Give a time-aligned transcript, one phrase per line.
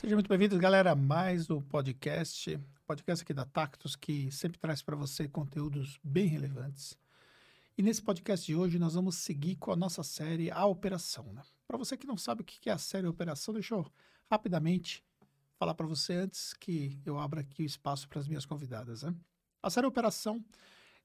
[0.00, 4.80] Sejam muito bem-vindos, galera, a mais um podcast, podcast aqui da Tactus, que sempre traz
[4.80, 6.98] para você conteúdos bem relevantes.
[7.76, 11.30] E nesse podcast de hoje nós vamos seguir com a nossa série A Operação.
[11.34, 11.42] Né?
[11.68, 13.86] Para você que não sabe o que é a série Operação, deixa eu
[14.30, 15.04] rapidamente
[15.58, 19.02] falar para você antes que eu abra aqui o espaço para as minhas convidadas.
[19.02, 19.14] Né?
[19.62, 20.42] A série Operação,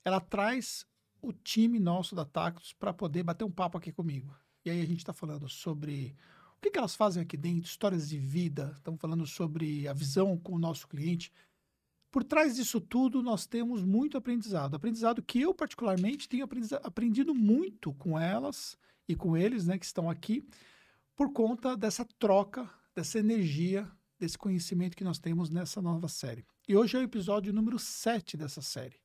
[0.06, 0.86] ela traz
[1.22, 4.34] o time nosso da Tactus para poder bater um papo aqui comigo.
[4.64, 6.16] E aí a gente está falando sobre
[6.58, 10.38] o que, que elas fazem aqui dentro, histórias de vida, estamos falando sobre a visão
[10.38, 11.32] com o nosso cliente.
[12.12, 14.76] Por trás disso tudo, nós temos muito aprendizado.
[14.76, 16.48] Aprendizado que eu, particularmente, tenho
[16.82, 20.48] aprendido muito com elas e com eles, né, que estão aqui,
[21.16, 26.46] por conta dessa troca, dessa energia, desse conhecimento que nós temos nessa nova série.
[26.68, 28.96] E hoje é o episódio número 7 dessa série.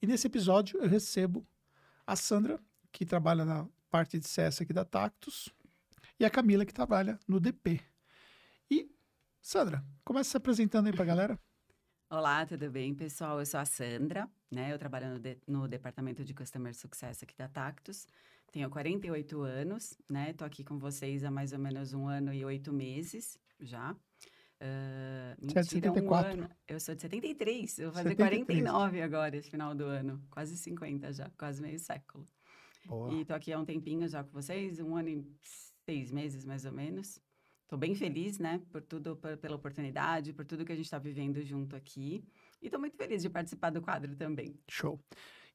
[0.00, 1.46] E nesse episódio eu recebo
[2.06, 2.58] a Sandra,
[2.90, 5.48] que trabalha na parte de CS aqui da Tactus,
[6.22, 7.80] e a Camila, que trabalha no DP.
[8.70, 8.88] E,
[9.40, 11.40] Sandra, começa se apresentando aí para a galera.
[12.08, 13.40] Olá, tudo bem, pessoal?
[13.40, 14.72] Eu sou a Sandra, né?
[14.72, 18.06] Eu trabalho no, de, no departamento de Customer Success aqui da Tactus.
[18.52, 20.32] Tenho 48 anos, né?
[20.32, 23.90] Tô aqui com vocês há mais ou menos um ano e oito meses já.
[23.90, 26.06] Uh, de 74?
[26.06, 28.46] Um ano, eu sou de 73, eu vou fazer 73.
[28.46, 30.22] 49 agora, esse final do ano.
[30.30, 32.28] Quase 50 já, quase meio século.
[32.86, 33.12] Boa.
[33.12, 35.26] E tô aqui há um tempinho já com vocês, um ano e
[35.92, 37.20] seis meses mais ou menos.
[37.68, 40.98] Tô bem feliz, né, por tudo, por, pela oportunidade, por tudo que a gente está
[40.98, 42.24] vivendo junto aqui.
[42.60, 44.58] E tô muito feliz de participar do quadro também.
[44.68, 44.98] Show.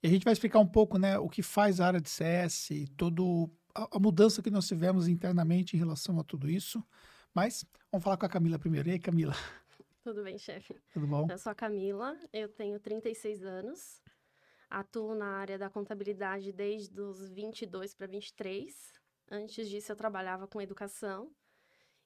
[0.01, 2.69] E a gente vai explicar um pouco, né, o que faz a área de CS,
[2.95, 6.83] todo a, a mudança que nós tivemos internamente em relação a tudo isso.
[7.33, 8.89] Mas vamos falar com a Camila primeiro.
[8.89, 9.33] E aí, Camila?
[10.03, 10.73] Tudo bem, chefe?
[10.93, 11.27] Tudo bom?
[11.29, 14.01] Eu sou a Camila, eu tenho 36 anos,
[14.69, 18.97] atuo na área da contabilidade desde os 22 para 23.
[19.29, 21.31] Antes disso, eu trabalhava com educação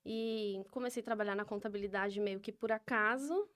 [0.05, 3.49] e comecei a trabalhar na contabilidade meio que por acaso.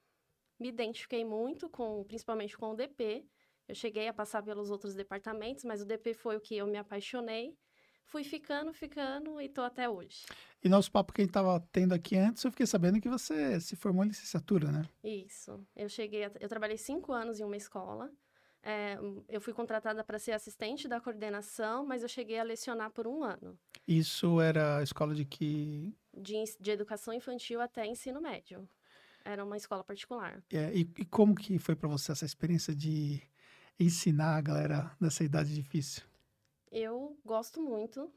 [0.59, 3.25] Me identifiquei muito com, principalmente com o DP.
[3.67, 6.77] Eu cheguei a passar pelos outros departamentos, mas o DP foi o que eu me
[6.77, 7.57] apaixonei
[8.05, 10.25] fui ficando, ficando e tô até hoje.
[10.63, 13.59] E nosso papo que a gente estava tendo aqui antes, eu fiquei sabendo que você
[13.59, 14.87] se formou em licenciatura, né?
[15.03, 15.65] Isso.
[15.75, 18.11] Eu cheguei, a, eu trabalhei cinco anos em uma escola.
[18.67, 18.97] É,
[19.29, 23.23] eu fui contratada para ser assistente da coordenação, mas eu cheguei a lecionar por um
[23.23, 23.55] ano.
[23.87, 25.95] Isso era escola de que?
[26.11, 28.67] De, de educação infantil até ensino médio.
[29.23, 30.43] Era uma escola particular.
[30.51, 33.21] É, e, e como que foi para você essa experiência de
[33.79, 36.03] ensinar a galera nessa idade difícil?
[36.71, 38.11] Eu gosto muito.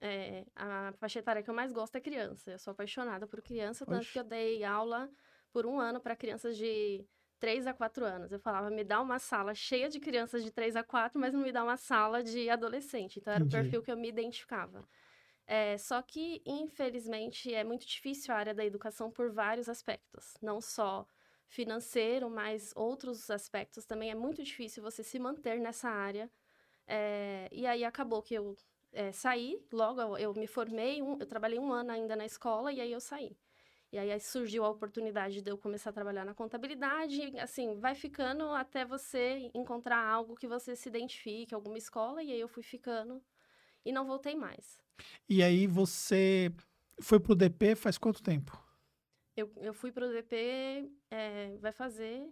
[0.00, 2.52] É, a faixa etária que eu mais gosto é criança.
[2.52, 4.12] Eu sou apaixonada por criança, tanto Oxe.
[4.12, 5.10] que eu dei aula
[5.52, 7.04] por um ano para crianças de
[7.40, 8.30] 3 a 4 anos.
[8.30, 11.40] Eu falava, me dá uma sala cheia de crianças de 3 a 4, mas não
[11.40, 13.18] me dá uma sala de adolescente.
[13.18, 13.56] Então, era Entendi.
[13.56, 14.86] o perfil que eu me identificava.
[15.46, 20.34] É, só que, infelizmente, é muito difícil a área da educação por vários aspectos.
[20.40, 21.06] Não só
[21.48, 24.10] financeiro, mas outros aspectos também.
[24.10, 26.30] É muito difícil você se manter nessa área
[26.86, 28.56] é, e aí acabou que eu
[28.92, 32.72] é, saí, logo eu, eu me formei, um, eu trabalhei um ano ainda na escola
[32.72, 33.36] e aí eu saí.
[33.92, 37.78] E aí, aí surgiu a oportunidade de eu começar a trabalhar na contabilidade, e, assim,
[37.80, 42.48] vai ficando até você encontrar algo que você se identifique, alguma escola, e aí eu
[42.48, 43.20] fui ficando
[43.84, 44.80] e não voltei mais.
[45.28, 46.52] E aí você
[47.00, 48.62] foi pro DP faz quanto tempo?
[49.36, 52.28] Eu, eu fui pro DP, é, vai fazer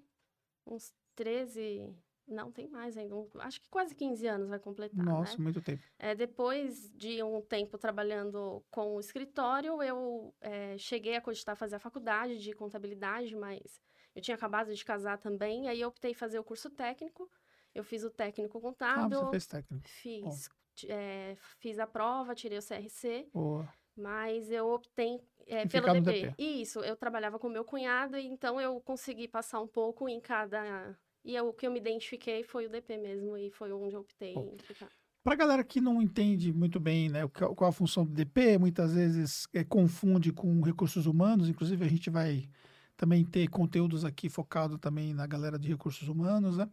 [0.66, 1.92] uns 13,
[2.28, 3.16] não, tem mais ainda.
[3.16, 5.04] Um, acho que quase 15 anos vai completar.
[5.04, 5.42] Nossa, né?
[5.42, 5.82] muito tempo.
[5.98, 11.76] É, depois de um tempo trabalhando com o escritório, eu é, cheguei a cogitar fazer
[11.76, 13.80] a faculdade de contabilidade, mas
[14.14, 15.68] eu tinha acabado de casar também.
[15.68, 17.30] Aí eu optei fazer o curso técnico.
[17.74, 19.18] Eu fiz o técnico contábil.
[19.18, 19.88] Ah, você fez técnico.
[19.88, 20.50] Fiz.
[20.86, 23.28] É, fiz a prova, tirei o CRC.
[23.32, 23.68] Boa.
[23.96, 26.28] Mas eu optei é, pelo DP.
[26.28, 26.34] DP.
[26.42, 30.96] Isso, eu trabalhava com meu cunhado, então eu consegui passar um pouco em cada
[31.28, 34.00] e eu, o que eu me identifiquei foi o DP mesmo, e foi onde eu
[34.00, 34.88] optei Bom, em ficar.
[35.22, 38.94] Para a galera que não entende muito bem né, qual a função do DP, muitas
[38.94, 42.48] vezes é, confunde com recursos humanos, inclusive a gente vai
[42.96, 46.66] também ter conteúdos aqui focado também na galera de recursos humanos, né?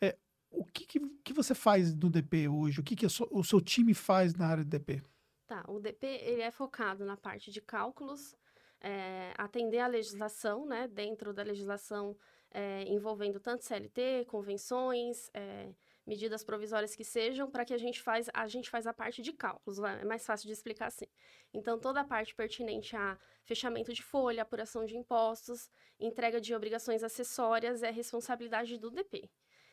[0.00, 0.18] É,
[0.50, 2.80] o que, que, que, você faz no DP hoje?
[2.80, 5.02] O que, que so, o seu time faz na área de DP?
[5.46, 8.34] Tá, o DP ele é focado na parte de cálculos,
[8.80, 10.88] é, atender a legislação, né?
[10.88, 12.16] Dentro da legislação
[12.54, 15.74] é, envolvendo tanto CLT, convenções, é,
[16.06, 19.32] medidas provisórias que sejam, para que a gente faz a gente faz a parte de
[19.32, 21.06] cálculos, é mais fácil de explicar assim.
[21.52, 25.68] Então toda a parte pertinente a fechamento de folha, apuração de impostos,
[25.98, 29.28] entrega de obrigações acessórias é responsabilidade do DP.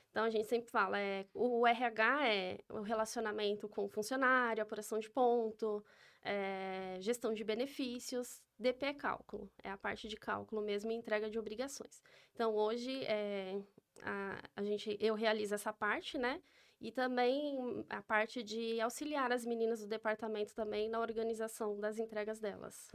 [0.09, 4.99] Então a gente sempre fala, é, o RH é o relacionamento com o funcionário, apuração
[4.99, 5.83] de ponto,
[6.23, 11.29] é, gestão de benefícios, DP é cálculo, é a parte de cálculo mesmo e entrega
[11.29, 12.01] de obrigações.
[12.33, 13.59] Então, hoje, é,
[14.03, 16.41] a, a gente, eu realizo essa parte, né?
[16.79, 22.39] E também a parte de auxiliar as meninas do departamento também na organização das entregas
[22.39, 22.87] delas.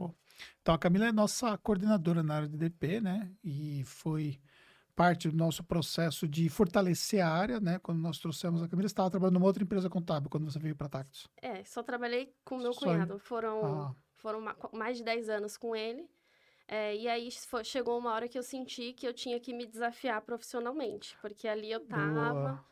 [0.61, 3.31] Então, a Camila é nossa coordenadora na área de DP, né?
[3.45, 4.41] E foi
[4.97, 7.79] parte do nosso processo de fortalecer a área, né?
[7.79, 10.89] Quando nós trouxemos a Camila, estava trabalhando numa outra empresa contábil quando você veio para
[10.89, 11.29] Tactus.
[11.41, 13.19] É, só trabalhei com meu só cunhado.
[13.19, 13.95] Foram, ah.
[14.15, 16.09] foram mais de 10 anos com ele.
[16.67, 19.67] É, e aí foi, chegou uma hora que eu senti que eu tinha que me
[19.67, 22.33] desafiar profissionalmente, porque ali eu tava.
[22.33, 22.65] Boa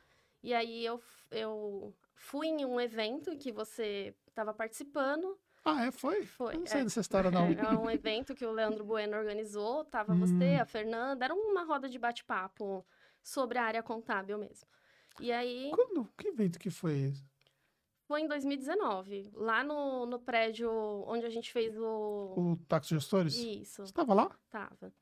[0.45, 1.01] e aí eu,
[1.31, 5.39] eu fui em um evento que você estava participando.
[5.65, 5.91] Ah, é?
[5.91, 6.25] Foi?
[6.25, 6.57] Foi.
[6.57, 7.47] não sei é, dessa história, não.
[7.47, 9.85] É, é um evento que o Leandro Bueno organizou.
[9.85, 10.21] Tava hum.
[10.21, 11.25] você, a Fernanda.
[11.25, 12.85] Era uma roda de bate-papo
[13.23, 14.69] sobre a área contábil mesmo.
[15.21, 15.71] E aí...
[15.75, 16.09] Quando?
[16.19, 17.25] Que evento que foi esse?
[18.07, 20.71] Foi em 2019, lá no, no prédio
[21.07, 22.35] onde a gente fez o...
[22.37, 23.35] O Táxi Gestores?
[23.35, 23.77] Isso.
[23.77, 24.31] Você estava lá?
[24.51, 24.93] Tava.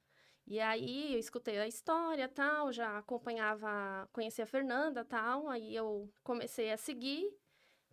[0.47, 6.13] E aí eu escutei a história, tal, já acompanhava, conhecia a Fernanda, tal, aí eu
[6.23, 7.33] comecei a seguir,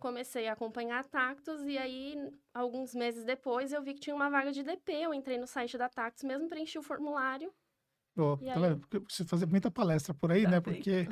[0.00, 2.16] comecei a acompanhar a Tactus e aí
[2.52, 5.78] alguns meses depois eu vi que tinha uma vaga de DP, eu entrei no site
[5.78, 7.52] da Tactus mesmo, preenchi o formulário.
[8.16, 8.60] Oh, tá aí...
[8.60, 8.80] vendo?
[8.80, 10.60] Porque você fazer muita palestra por aí, tá né?
[10.60, 10.74] Bem.
[10.74, 11.06] Porque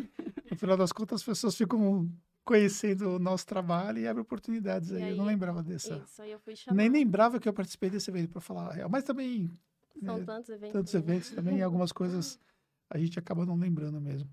[0.50, 2.11] no final das contas as pessoas ficam
[2.44, 5.02] conhecendo o nosso trabalho e abre oportunidades aí.
[5.02, 5.11] aí.
[5.11, 5.96] Eu não lembrava dessa.
[5.99, 6.76] Isso, aí eu fui chamar.
[6.76, 8.88] Nem lembrava que eu participei desse evento para falar a real.
[8.88, 9.50] Mas também
[10.02, 10.73] são é, tantos eventos.
[10.73, 12.40] Tantos eventos também, e algumas coisas
[12.88, 14.31] a gente acaba não lembrando mesmo.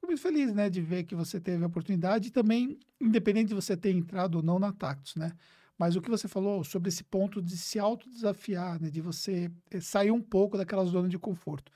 [0.00, 3.54] Fico muito feliz, né, de ver que você teve a oportunidade e também, independente de
[3.54, 5.32] você ter entrado ou não na Tactus, né?
[5.78, 9.80] Mas o que você falou sobre esse ponto de se autodesafiar, né, de você eh,
[9.80, 11.70] sair um pouco daquela zona de conforto.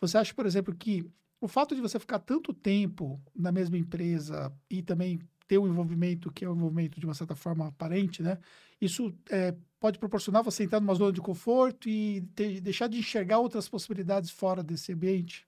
[0.00, 1.04] Você acha, por exemplo, que
[1.40, 6.30] o fato de você ficar tanto tempo na mesma empresa e também ter um envolvimento
[6.32, 8.38] que é um envolvimento de uma certa forma aparente, né?
[8.80, 13.38] Isso é, pode proporcionar você entrar numa zona de conforto e ter, deixar de enxergar
[13.38, 15.46] outras possibilidades fora desse ambiente?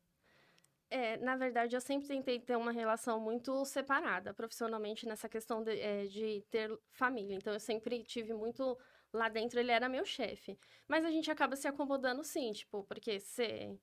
[0.90, 5.78] É, na verdade, eu sempre tentei ter uma relação muito separada profissionalmente nessa questão de,
[5.78, 7.36] é, de ter família.
[7.36, 8.76] Então, eu sempre tive muito
[9.12, 10.58] lá dentro, ele era meu chefe.
[10.88, 13.78] Mas a gente acaba se acomodando sim, tipo, porque você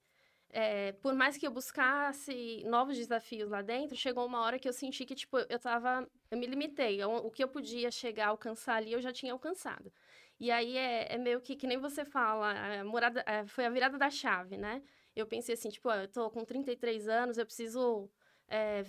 [0.50, 4.74] é, por mais que eu buscasse novos desafios lá dentro, chegou uma hora que eu
[4.74, 6.10] senti que, tipo, eu tava...
[6.32, 7.02] Eu me limitei.
[7.02, 9.92] Eu, o que eu podia chegar a alcançar ali, eu já tinha alcançado.
[10.40, 13.98] E aí é, é meio que, que nem você fala, morada, é, foi a virada
[13.98, 14.82] da chave, né?
[15.18, 18.10] Eu pensei assim, tipo, eu tô com 33 anos, eu preciso...
[18.48, 18.86] É,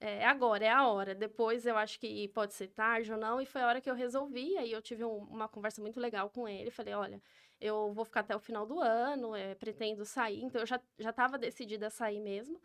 [0.00, 1.14] é agora, é a hora.
[1.14, 3.40] Depois eu acho que pode ser tarde ou não.
[3.40, 4.56] E foi a hora que eu resolvi.
[4.58, 6.70] Aí eu tive um, uma conversa muito legal com ele.
[6.70, 7.22] Falei, olha,
[7.60, 10.42] eu vou ficar até o final do ano, é, pretendo sair.
[10.42, 12.60] Então, eu já estava decidida a sair mesmo.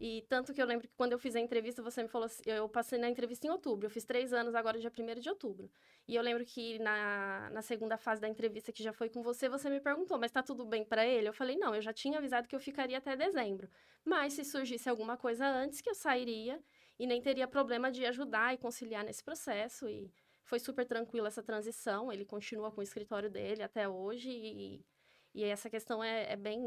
[0.00, 2.42] E tanto que eu lembro que quando eu fiz a entrevista, você me falou assim,
[2.46, 5.68] eu passei na entrevista em outubro, eu fiz três anos agora, dia 1 de outubro.
[6.06, 9.48] E eu lembro que na, na segunda fase da entrevista, que já foi com você,
[9.48, 11.28] você me perguntou, mas tá tudo bem para ele?
[11.28, 13.68] Eu falei, não, eu já tinha avisado que eu ficaria até dezembro.
[14.04, 16.62] Mas se surgisse alguma coisa antes, que eu sairia
[16.96, 19.88] e nem teria problema de ajudar e conciliar nesse processo.
[19.88, 20.12] E
[20.44, 24.84] foi super tranquila essa transição, ele continua com o escritório dele até hoje e,
[25.34, 26.60] e essa questão é, é bem,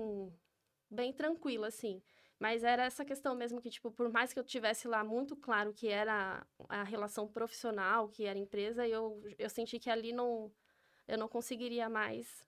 [0.89, 2.01] bem tranquila, assim.
[2.41, 5.71] Mas era essa questão mesmo que, tipo, por mais que eu tivesse lá muito claro
[5.71, 10.51] que era a relação profissional, que era empresa, eu, eu senti que ali não,
[11.07, 12.43] eu não conseguiria mais.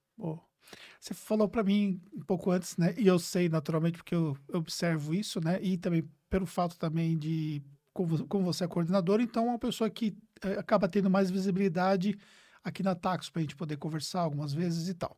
[0.99, 2.95] Você falou para mim um pouco antes, né?
[2.97, 5.61] E eu sei naturalmente porque eu, observo isso, né?
[5.61, 7.61] E também pelo fato também de
[7.93, 12.17] como, você é coordenador, então é uma pessoa que é, acaba tendo mais visibilidade
[12.63, 15.15] aqui na Taxo para a gente poder conversar algumas vezes e tal.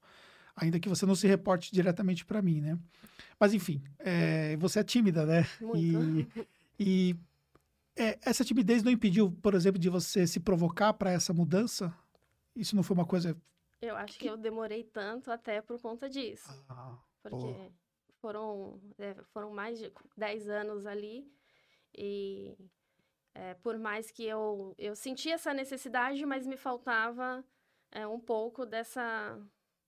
[0.56, 2.80] Ainda que você não se reporte diretamente para mim, né?
[3.40, 5.46] Mas enfim, é, você é tímida, né?
[5.60, 5.78] Muito.
[5.78, 6.28] E,
[6.80, 7.16] e
[7.96, 11.94] é, essa timidez não impediu, por exemplo, de você se provocar para essa mudança?
[12.56, 13.36] Isso não foi uma coisa.
[13.82, 16.50] Eu acho que eu demorei tanto até por conta disso.
[16.70, 17.72] Ah, porque
[18.22, 21.30] foram, é, foram mais de 10 anos ali
[21.98, 22.58] e
[23.34, 27.44] é, por mais que eu, eu sentia essa necessidade, mas me faltava
[27.92, 29.40] é, um pouco dessa,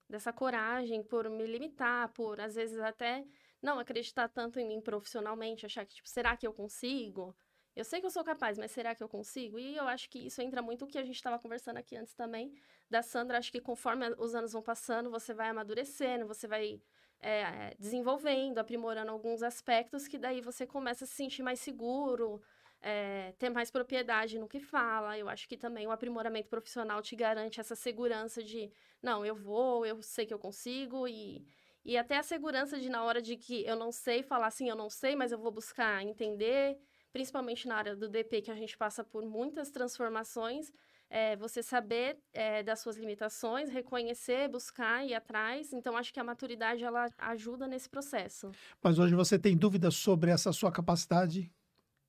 [0.09, 3.25] dessa coragem por me limitar, por às vezes até
[3.61, 7.35] não acreditar tanto em mim profissionalmente, achar que, tipo, será que eu consigo?
[7.75, 9.59] Eu sei que eu sou capaz, mas será que eu consigo?
[9.59, 12.15] E eu acho que isso entra muito o que a gente estava conversando aqui antes
[12.15, 12.51] também,
[12.89, 13.37] da Sandra.
[13.37, 16.81] Acho que conforme os anos vão passando, você vai amadurecendo, você vai
[17.19, 22.41] é, desenvolvendo, aprimorando alguns aspectos que daí você começa a se sentir mais seguro,
[22.81, 25.17] é, ter mais propriedade no que fala.
[25.17, 29.85] Eu acho que também o aprimoramento profissional te garante essa segurança de, não, eu vou,
[29.85, 31.45] eu sei que eu consigo e,
[31.83, 34.75] e até a segurança de na hora de que eu não sei falar assim, eu
[34.75, 36.77] não sei, mas eu vou buscar entender,
[37.11, 40.71] principalmente na área do DP que a gente passa por muitas transformações.
[41.09, 45.71] é você saber é, das suas limitações, reconhecer, buscar e atrás.
[45.71, 48.51] Então, acho que a maturidade ela ajuda nesse processo.
[48.83, 51.49] Mas hoje você tem dúvidas sobre essa sua capacidade?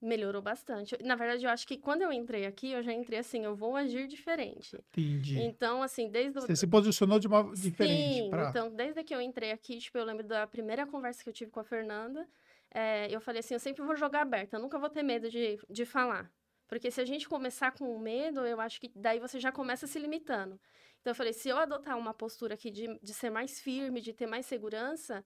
[0.00, 0.96] Melhorou bastante.
[1.02, 3.74] Na verdade, eu acho que quando eu entrei aqui, eu já entrei assim, eu vou
[3.74, 4.76] agir diferente.
[4.92, 5.40] Entendi.
[5.40, 6.32] Então, assim, desde...
[6.34, 6.56] Você o...
[6.56, 8.22] se posicionou de uma diferente.
[8.22, 8.50] Sim, pra...
[8.50, 11.50] então, desde que eu entrei aqui, tipo, eu lembro da primeira conversa que eu tive
[11.50, 12.28] com a Fernanda,
[12.70, 15.58] é, eu falei assim, eu sempre vou jogar aberta, eu nunca vou ter medo de,
[15.68, 16.30] de falar.
[16.68, 19.98] Porque se a gente começar com medo, eu acho que daí você já começa se
[19.98, 20.60] limitando.
[21.00, 24.12] Então, eu falei, se eu adotar uma postura aqui de, de ser mais firme, de
[24.12, 25.24] ter mais segurança,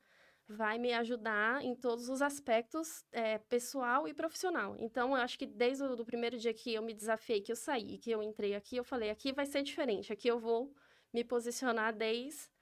[0.48, 4.76] vai me ajudar em todos os aspectos é, pessoal e profissional.
[4.78, 7.56] Então, eu acho que desde o do primeiro dia que eu me desafiei, que eu
[7.56, 10.74] saí, que eu entrei aqui, eu falei, aqui vai ser diferente, aqui eu vou
[11.12, 12.52] me posicionar desde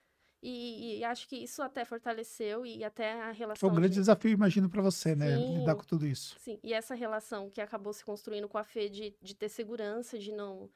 [0.43, 3.69] e, e, acho que isso até fortaleceu e até a relação.
[3.69, 4.01] Foi um grande de...
[4.01, 5.37] desafio, imagino, para você, né?
[5.37, 6.35] Sim, Lidar com tudo isso.
[6.39, 10.19] Sim, e essa relação que acabou se construindo com a Fê de, de ter segurança,
[10.19, 10.71] de não.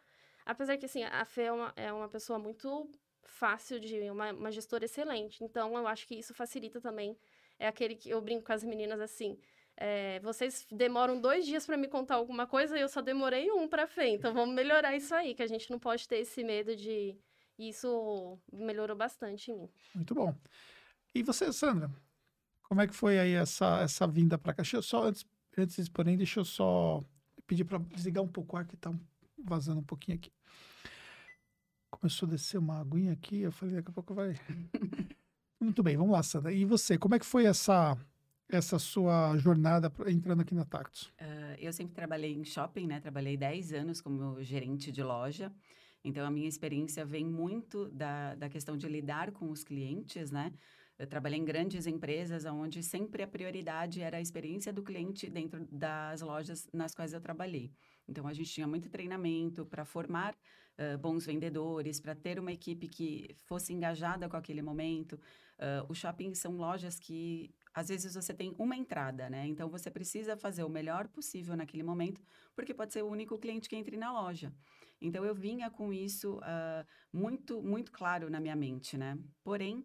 [0.45, 2.91] Apesar que, assim, a Fê é uma, é uma pessoa muito
[3.27, 4.11] fácil de.
[4.11, 5.43] Uma, uma gestora excelente.
[5.43, 7.17] Então, eu acho que isso facilita também.
[7.59, 9.39] É aquele que eu brinco com as meninas assim.
[9.77, 13.69] É, vocês demoram dois dias para me contar alguma coisa e eu só demorei um
[13.69, 14.09] para Fê.
[14.09, 17.17] Então, vamos melhorar isso aí, que a gente não pode ter esse medo de
[17.59, 19.71] e isso melhorou bastante em mim.
[19.95, 20.35] Muito bom.
[21.15, 21.91] E você, Sandra?
[22.63, 24.63] Como é que foi aí essa, essa vinda para cá?
[24.63, 25.25] Deixa eu só, antes,
[25.57, 27.05] antes porém, deixa eu só
[27.47, 28.93] pedir para desligar um pouco o ar que está
[29.39, 30.33] vazando um pouquinho aqui.
[31.99, 34.39] Começou a descer uma aguinha aqui, eu falei, daqui a pouco vai.
[35.61, 36.53] Muito bem, vamos lá, Sandra.
[36.53, 37.97] E você, como é que foi essa
[38.49, 41.13] essa sua jornada entrando aqui na Tactus?
[41.21, 43.01] Uh, eu sempre trabalhei em shopping, né?
[43.01, 45.53] Trabalhei 10 anos como gerente de loja.
[46.05, 50.53] Então, a minha experiência vem muito da, da questão de lidar com os clientes, né?
[50.99, 55.67] Eu trabalhei em grandes empresas onde sempre a prioridade era a experiência do cliente dentro
[55.73, 57.73] das lojas nas quais eu trabalhei.
[58.07, 60.37] Então, a gente tinha muito treinamento para formar
[61.01, 65.15] bons vendedores, para ter uma equipe que fosse engajada com aquele momento.
[65.59, 69.47] Uh, os shoppings são lojas que, às vezes, você tem uma entrada, né?
[69.47, 72.21] Então, você precisa fazer o melhor possível naquele momento,
[72.57, 74.53] porque pode ser o único cliente que entre na loja.
[75.01, 79.19] Então eu vinha com isso uh, muito, muito claro na minha mente, né?
[79.43, 79.85] Porém,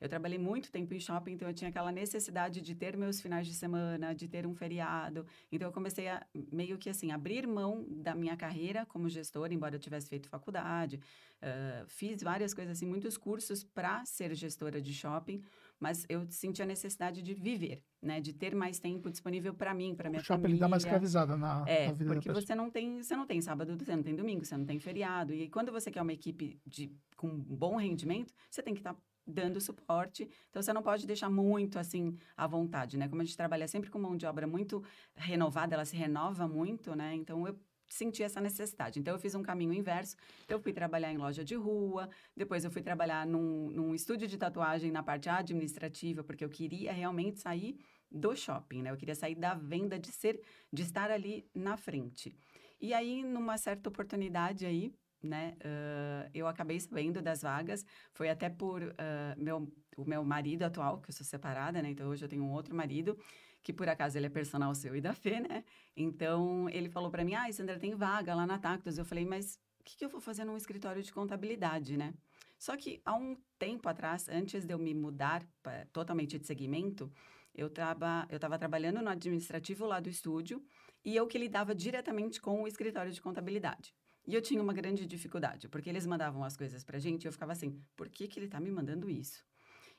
[0.00, 3.46] eu trabalhei muito tempo em shopping, então eu tinha aquela necessidade de ter meus finais
[3.46, 5.26] de semana, de ter um feriado.
[5.50, 9.74] Então eu comecei a meio que assim abrir mão da minha carreira como gestora, embora
[9.74, 11.00] eu tivesse feito faculdade,
[11.42, 15.42] uh, fiz várias coisas assim, muitos cursos para ser gestora de shopping,
[15.80, 18.20] mas eu senti a necessidade de viver, né?
[18.20, 20.54] De ter mais tempo disponível para mim, para minha o shopping família.
[20.54, 23.40] ele dá mais escravizada na, é, na vida porque você não tem, você não tem
[23.40, 25.34] sábado, você não tem domingo, você não tem feriado.
[25.34, 29.00] E quando você quer uma equipe de com bom rendimento, você tem que estar tá
[29.28, 30.28] dando suporte.
[30.48, 33.08] Então você não pode deixar muito assim à vontade, né?
[33.08, 34.82] Como a gente trabalha sempre com mão de obra muito
[35.14, 37.14] renovada, ela se renova muito, né?
[37.14, 37.56] Então eu
[37.88, 38.98] senti essa necessidade.
[38.98, 40.16] Então, eu fiz um caminho inverso.
[40.48, 44.36] Eu fui trabalhar em loja de rua, depois eu fui trabalhar num, num estúdio de
[44.36, 47.78] tatuagem na parte administrativa, porque eu queria realmente sair
[48.10, 48.90] do shopping, né?
[48.90, 50.40] Eu queria sair da venda, de ser,
[50.72, 52.34] de estar ali na frente.
[52.80, 58.48] E aí, numa certa oportunidade aí, né, uh, eu acabei sabendo das vagas, foi até
[58.48, 58.94] por uh,
[59.36, 61.90] meu, o meu marido atual, que eu sou separada, né?
[61.90, 63.18] Então, hoje eu tenho um outro marido,
[63.62, 65.64] que por acaso ele é personal seu e da Fê, né?
[65.96, 68.98] Então, ele falou para mim, ah, Sandra, tem vaga lá na Tactus.
[68.98, 72.14] Eu falei, mas o que, que eu vou fazer num escritório de contabilidade, né?
[72.58, 77.10] Só que há um tempo atrás, antes de eu me mudar pra, totalmente de segmento,
[77.54, 80.64] eu estava eu tava trabalhando no administrativo lá do estúdio
[81.04, 83.94] e eu que lidava diretamente com o escritório de contabilidade.
[84.28, 87.32] E eu tinha uma grande dificuldade, porque eles mandavam as coisas para gente e eu
[87.32, 89.42] ficava assim, por que, que ele está me mandando isso?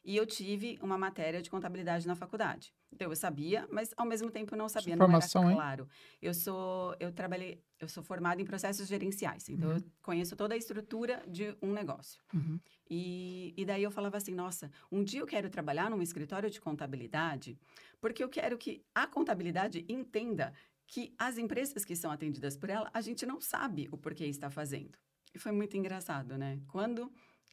[0.05, 2.71] E eu tive uma matéria de contabilidade na faculdade.
[2.93, 5.83] Então eu sabia, mas ao mesmo tempo eu não sabia, não Formação, era claro.
[5.83, 5.89] Hein?
[6.21, 9.77] Eu sou eu trabalhei, eu sou formada em processos gerenciais, então uhum.
[9.77, 12.21] eu conheço toda a estrutura de um negócio.
[12.31, 12.59] Uhum.
[12.87, 16.61] E, e daí eu falava assim, nossa, um dia eu quero trabalhar num escritório de
[16.61, 17.57] contabilidade,
[17.99, 20.53] porque eu quero que a contabilidade entenda
[20.89, 24.49] que as empresas que são atendidas por ela, a gente não sabe o porquê está
[24.49, 24.97] fazendo.
[25.33, 26.59] E foi muito engraçado, né?
[26.67, 27.11] Quando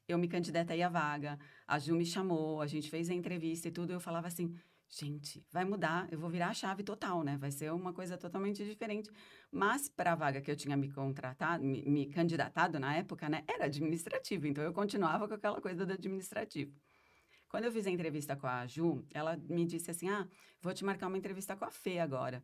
[0.09, 3.71] eu me candidatei à vaga, a Ju me chamou, a gente fez a entrevista e
[3.71, 4.55] tudo, eu falava assim,
[4.89, 7.37] gente, vai mudar, eu vou virar a chave total, né?
[7.37, 9.11] Vai ser uma coisa totalmente diferente.
[9.53, 13.45] Mas para a vaga que eu tinha me contratado, me, me, candidatado na época, né,
[13.47, 16.73] era administrativo, então eu continuava com aquela coisa do administrativo.
[17.51, 20.27] Quando eu fiz a entrevista com a Ju, ela me disse assim: "Ah,
[20.63, 22.43] vou te marcar uma entrevista com a Fê agora".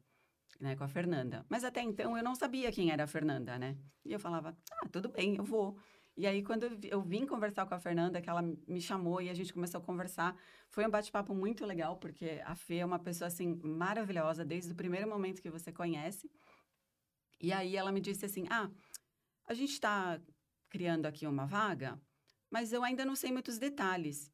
[0.61, 1.45] Né, com a Fernanda.
[1.49, 3.77] Mas até então eu não sabia quem era a Fernanda, né?
[4.05, 5.77] E eu falava: "Ah, tudo bem, eu vou".
[6.17, 9.35] E aí, quando eu vim conversar com a Fernanda, que ela me chamou e a
[9.35, 10.37] gente começou a conversar,
[10.69, 14.77] foi um bate-papo muito legal, porque a Fê é uma pessoa, assim, maravilhosa, desde o
[14.77, 16.31] primeiro momento que você conhece.
[17.41, 18.71] E aí, ela me disse assim, ah,
[19.47, 20.21] a gente está
[20.69, 21.99] criando aqui uma vaga,
[22.51, 24.31] mas eu ainda não sei muitos detalhes.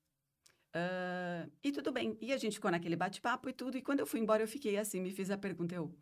[0.75, 2.19] Uh, e tudo bem.
[2.21, 3.79] E a gente ficou naquele bate-papo e tudo.
[3.79, 5.95] E quando eu fui embora, eu fiquei assim, me fiz a pergunta, eu,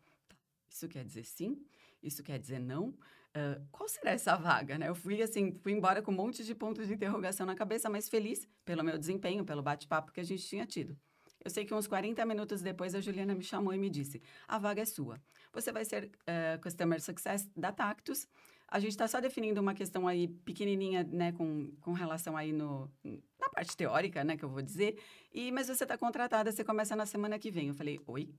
[0.69, 1.65] isso quer dizer sim?
[2.01, 2.89] Isso quer dizer não?
[2.89, 4.89] Uh, qual será essa vaga, né?
[4.89, 8.09] Eu fui assim, fui embora com um monte de pontos de interrogação na cabeça, mas
[8.09, 10.97] feliz pelo meu desempenho, pelo bate-papo que a gente tinha tido.
[11.43, 14.57] Eu sei que uns 40 minutos depois a Juliana me chamou e me disse: a
[14.57, 15.21] vaga é sua.
[15.53, 18.27] Você vai ser uh, Customer Success da Tactus.
[18.67, 22.91] A gente está só definindo uma questão aí pequenininha, né, com, com relação aí no,
[23.39, 24.99] na parte teórica, né, que eu vou dizer.
[25.33, 27.69] E, mas você está contratada, você começa na semana que vem.
[27.69, 28.29] Eu falei, oi?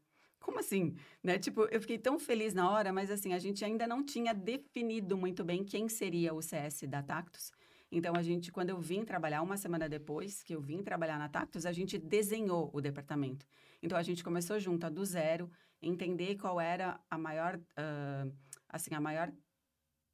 [0.40, 0.94] Como assim?
[1.22, 1.38] Né?
[1.38, 5.16] Tipo, eu fiquei tão feliz na hora, mas assim, a gente ainda não tinha definido
[5.16, 7.50] muito bem quem seria o CS da Tactus.
[7.90, 11.28] Então, a gente, quando eu vim trabalhar, uma semana depois que eu vim trabalhar na
[11.28, 13.46] Tactus, a gente desenhou o departamento.
[13.82, 18.32] Então, a gente começou junto, do zero, entender qual era a maior, uh,
[18.68, 19.32] assim, a maior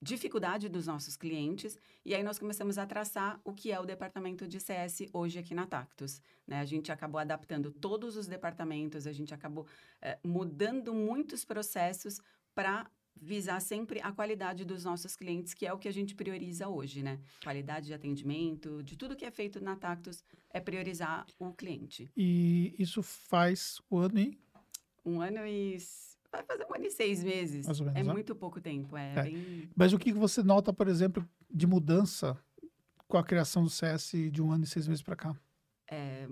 [0.05, 4.47] dificuldade dos nossos clientes, e aí nós começamos a traçar o que é o departamento
[4.47, 6.21] de CS hoje aqui na Tactus.
[6.47, 6.61] Né?
[6.61, 9.67] A gente acabou adaptando todos os departamentos, a gente acabou
[10.03, 12.21] eh, mudando muitos processos
[12.55, 16.69] para visar sempre a qualidade dos nossos clientes, que é o que a gente prioriza
[16.69, 17.19] hoje, né?
[17.43, 22.11] Qualidade de atendimento, de tudo que é feito na Tactus, é priorizar o cliente.
[22.15, 24.39] E isso faz o ano e...
[25.07, 25.79] Um ano e
[26.35, 27.67] vai fazer um ano e seis meses.
[27.67, 28.13] Mais ou menos, é né?
[28.13, 28.97] muito pouco tempo.
[28.97, 29.23] É, é.
[29.23, 29.71] Bem...
[29.75, 32.37] Mas o que você nota, por exemplo, de mudança
[33.07, 35.37] com a criação do CS de um ano e seis meses para cá?
[35.91, 36.27] É,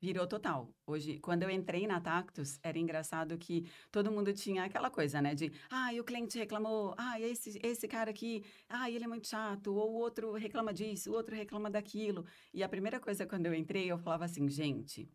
[0.00, 0.72] virou total.
[0.86, 5.34] Hoje, quando eu entrei na Tactus, era engraçado que todo mundo tinha aquela coisa, né?
[5.34, 9.26] De, ah, e o cliente reclamou, ah, esse, esse cara aqui, ah, ele é muito
[9.26, 12.24] chato, ou o outro reclama disso, o outro reclama daquilo.
[12.52, 15.08] E a primeira coisa, quando eu entrei, eu falava assim, gente,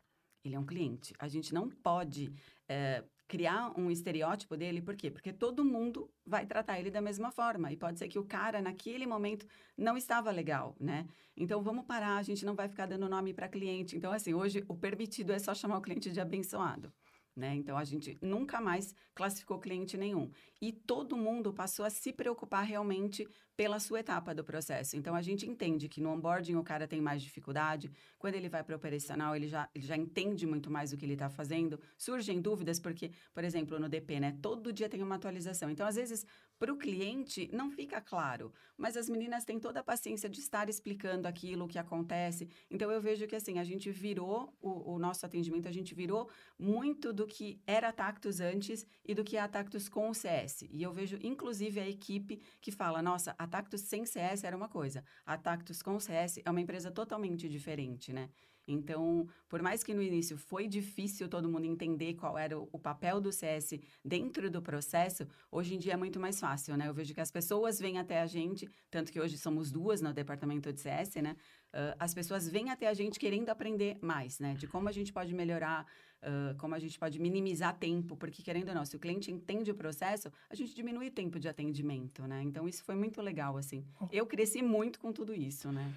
[0.43, 1.13] ele é um cliente.
[1.17, 2.31] A gente não pode
[2.67, 5.09] é, criar um estereótipo dele, por quê?
[5.09, 7.71] Porque todo mundo vai tratar ele da mesma forma.
[7.71, 11.07] E pode ser que o cara, naquele momento, não estava legal, né?
[11.35, 13.97] Então, vamos parar, a gente não vai ficar dando nome para cliente.
[13.97, 16.93] Então, assim, hoje o permitido é só chamar o cliente de abençoado.
[17.35, 17.53] Né?
[17.55, 20.31] Então, a gente nunca mais classificou cliente nenhum.
[20.61, 24.97] E todo mundo passou a se preocupar realmente pela sua etapa do processo.
[24.97, 28.63] Então, a gente entende que no onboarding o cara tem mais dificuldade, quando ele vai
[28.63, 31.79] para o operacional, ele já, ele já entende muito mais o que ele está fazendo.
[31.97, 35.69] Surgem dúvidas, porque, por exemplo, no DP, né, todo dia tem uma atualização.
[35.69, 36.25] Então, às vezes,
[36.59, 40.69] para o cliente não fica claro, mas as meninas têm toda a paciência de estar
[40.69, 42.49] explicando aquilo, que acontece.
[42.69, 46.29] Então, eu vejo que, assim, a gente virou o, o nosso atendimento, a gente virou
[46.59, 50.63] muito do que era Tactus antes e do que é a Tactus com o CS.
[50.69, 54.69] E eu vejo, inclusive, a equipe que fala, nossa, a Tactus sem CS era uma
[54.69, 58.29] coisa, a Tactus com CS é uma empresa totalmente diferente, né?
[58.67, 63.21] Então, por mais que no início foi difícil todo mundo entender qual era o, papel
[63.21, 66.87] do CS dentro do processo, hoje em dia é muito mais fácil, né?
[66.87, 70.13] Eu vejo que as pessoas vêm até a gente, tanto que hoje somos duas no
[70.13, 71.35] departamento de CS, né?
[71.73, 74.55] Uh, as pessoas vêm até a gente querendo aprender mais, né?
[74.55, 75.85] De como a gente pode melhorar,
[76.23, 79.71] uh, como a gente pode minimizar tempo, porque querendo ou não, se o cliente entende
[79.71, 82.41] o processo, a gente diminui o tempo de atendimento, né?
[82.43, 83.85] Então, isso foi muito legal, assim.
[84.11, 85.93] Eu cresci muito com tudo isso, né?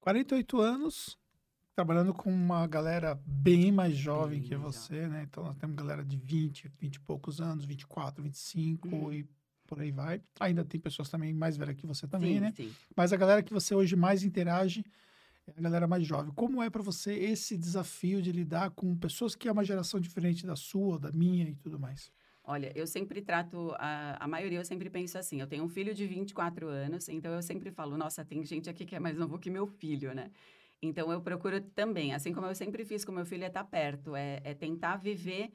[0.00, 1.18] 48 anos,
[1.74, 5.26] trabalhando com uma galera bem mais jovem bem que você, né?
[5.28, 9.12] Então nós temos galera de 20, 20 e poucos anos, 24, 25 uhum.
[9.12, 9.26] e
[9.66, 10.22] por aí vai.
[10.38, 12.52] Ainda tem pessoas também mais velhas que você também, sim, né?
[12.54, 12.72] Sim.
[12.94, 14.84] Mas a galera que você hoje mais interage
[15.56, 16.32] a galera mais jovem.
[16.34, 20.46] Como é para você esse desafio de lidar com pessoas que é uma geração diferente
[20.46, 22.10] da sua, da minha e tudo mais?
[22.42, 25.94] Olha, eu sempre trato, a, a maioria eu sempre penso assim, eu tenho um filho
[25.94, 29.38] de 24 anos, então eu sempre falo, nossa, tem gente aqui que é mais novo
[29.38, 30.30] que meu filho, né?
[30.82, 33.70] Então, eu procuro também, assim como eu sempre fiz com meu filho, é estar tá
[33.70, 35.50] perto, é, é tentar viver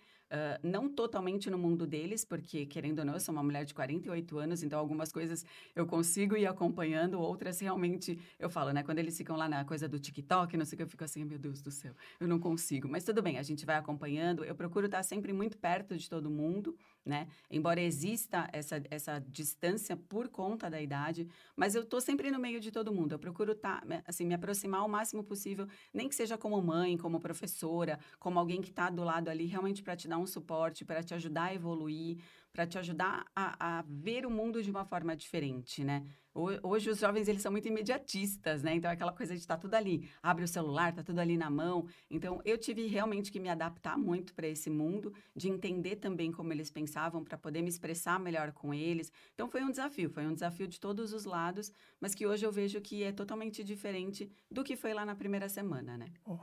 [0.64, 4.38] Não totalmente no mundo deles, porque, querendo ou não, eu sou uma mulher de 48
[4.38, 8.84] anos, então algumas coisas eu consigo ir acompanhando, outras realmente eu falo, né?
[8.84, 11.26] Quando eles ficam lá na coisa do TikTok, não sei o que, eu fico assim,
[11.26, 12.88] meu Deus do céu, eu não consigo.
[12.88, 14.44] Mas tudo bem, a gente vai acompanhando.
[14.46, 17.28] Eu procuro estar sempre muito perto de todo mundo, né?
[17.50, 22.60] Embora exista essa, essa distância por conta da idade, mas eu tô sempre no meio
[22.60, 23.14] de todo mundo.
[23.14, 27.20] Eu procuro estar, assim, me aproximar o máximo possível, nem que seja como mãe, como
[27.20, 31.02] professora, como alguém que está do lado ali, realmente para te dar um suporte para
[31.02, 32.18] te ajudar a evoluir,
[32.52, 36.06] para te ajudar a, a, ver o mundo de uma forma diferente, né?
[36.34, 38.76] Hoje os jovens eles são muito imediatistas, né?
[38.76, 41.36] Então é aquela coisa de estar tá tudo ali, abre o celular, tá tudo ali
[41.36, 41.88] na mão.
[42.10, 46.54] Então eu tive realmente que me adaptar muito para esse mundo, de entender também como
[46.54, 49.12] eles pensavam para poder me expressar melhor com eles.
[49.34, 52.52] Então foi um desafio, foi um desafio de todos os lados, mas que hoje eu
[52.52, 56.08] vejo que é totalmente diferente do que foi lá na primeira semana, né?
[56.26, 56.40] Oh.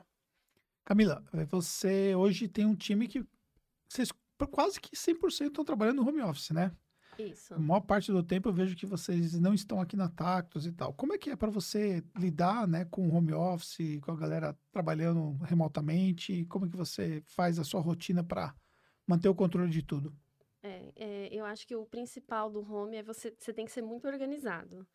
[0.84, 3.26] Camila, você hoje tem um time que
[3.88, 4.10] vocês
[4.50, 6.72] quase que 100% estão trabalhando no home office, né?
[7.18, 7.54] Isso.
[7.54, 10.72] A maior parte do tempo eu vejo que vocês não estão aqui na Tactus e
[10.72, 10.92] tal.
[10.92, 14.58] Como é que é para você lidar, né, com o home office, com a galera
[14.70, 16.44] trabalhando remotamente?
[16.46, 18.54] Como é que você faz a sua rotina para
[19.06, 20.14] manter o controle de tudo?
[20.62, 23.82] É, é, eu acho que o principal do home é você, você tem que ser
[23.82, 24.86] muito organizado.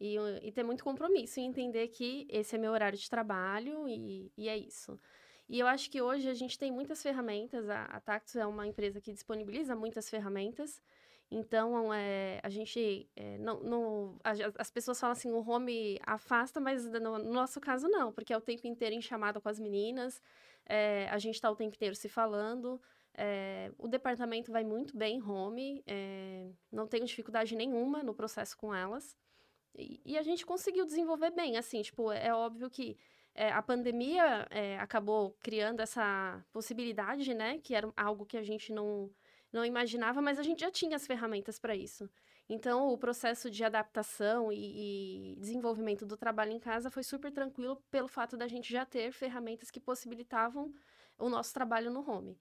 [0.00, 4.30] E, e ter muito compromisso em entender que esse é meu horário de trabalho e,
[4.36, 5.00] e é isso.
[5.48, 8.66] E eu acho que hoje a gente tem muitas ferramentas, a, a Tactus é uma
[8.66, 10.82] empresa que disponibiliza muitas ferramentas,
[11.30, 14.20] então, é, a gente, é, não, não,
[14.56, 18.36] as pessoas falam assim, o home afasta, mas no, no, nosso caso não, porque é
[18.36, 20.22] o tempo inteiro em chamada com as meninas,
[20.64, 22.80] é, a gente está o tempo inteiro se falando,
[23.14, 28.74] é, o departamento vai muito bem home, é, não tenho dificuldade nenhuma no processo com
[28.74, 29.16] elas,
[29.76, 32.96] e, e, a gente conseguiu desenvolver bem, assim, tipo, é óbvio que
[33.34, 34.48] é, a pandemia
[34.80, 39.10] acabou criando essa possibilidade, né, que era algo que a gente não
[39.52, 42.10] não imaginava, mas a gente já tinha as ferramentas para isso.
[42.48, 47.80] Então, o processo de adaptação e, e, desenvolvimento do trabalho em casa foi super tranquilo
[47.90, 50.74] pelo fato da gente já ter ferramentas que possibilitavam
[51.16, 52.36] o nosso trabalho no home.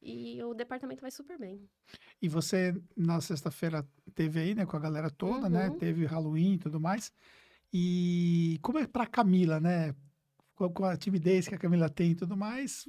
[0.00, 1.68] E o departamento vai super bem.
[2.22, 3.84] E você, na sexta-feira,
[4.14, 5.72] teve aí, né, com a galera toda, né, uhum.
[5.72, 5.78] né?
[5.78, 7.12] Teve Halloween e tudo mais.
[7.72, 9.92] E como é para Camila, né?
[10.58, 12.88] Com, com a timidez que a Camila tem e tudo mais,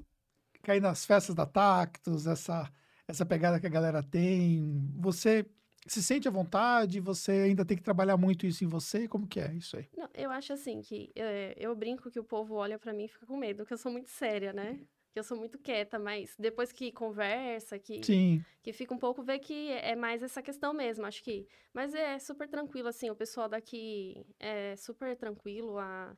[0.63, 2.67] cair nas festas da Tactus, essa
[3.08, 4.62] essa pegada que a galera tem.
[4.99, 5.45] Você
[5.88, 6.99] se sente à vontade?
[6.99, 9.08] Você ainda tem que trabalhar muito isso em você?
[9.08, 9.88] Como que é isso aí?
[9.97, 13.08] Não, eu acho assim que é, eu brinco que o povo olha para mim e
[13.08, 14.79] fica com medo, que eu sou muito séria, né?
[15.12, 18.43] Que eu sou muito quieta, mas depois que conversa, que Sim.
[18.62, 21.47] que fica um pouco vê que é mais essa questão mesmo, acho que.
[21.73, 26.15] Mas é super tranquilo assim, o pessoal daqui é super tranquilo a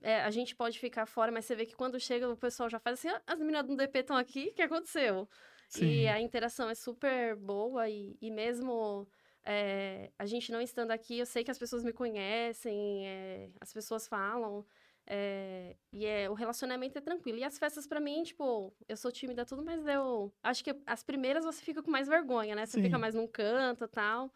[0.00, 2.78] é, a gente pode ficar fora, mas você vê que quando chega o pessoal já
[2.78, 5.28] faz assim, ah, as meninas do DP estão aqui, o que aconteceu?
[5.68, 5.86] Sim.
[5.86, 9.08] E a interação é super boa e, e mesmo
[9.44, 13.72] é, a gente não estando aqui, eu sei que as pessoas me conhecem, é, as
[13.72, 14.64] pessoas falam.
[15.06, 17.38] É, e é, o relacionamento é tranquilo.
[17.38, 21.02] E as festas, para mim, tipo, eu sou tímida, tudo, mas eu acho que as
[21.02, 22.66] primeiras você fica com mais vergonha, né?
[22.66, 22.84] Você Sim.
[22.84, 24.32] fica mais num canto e tal.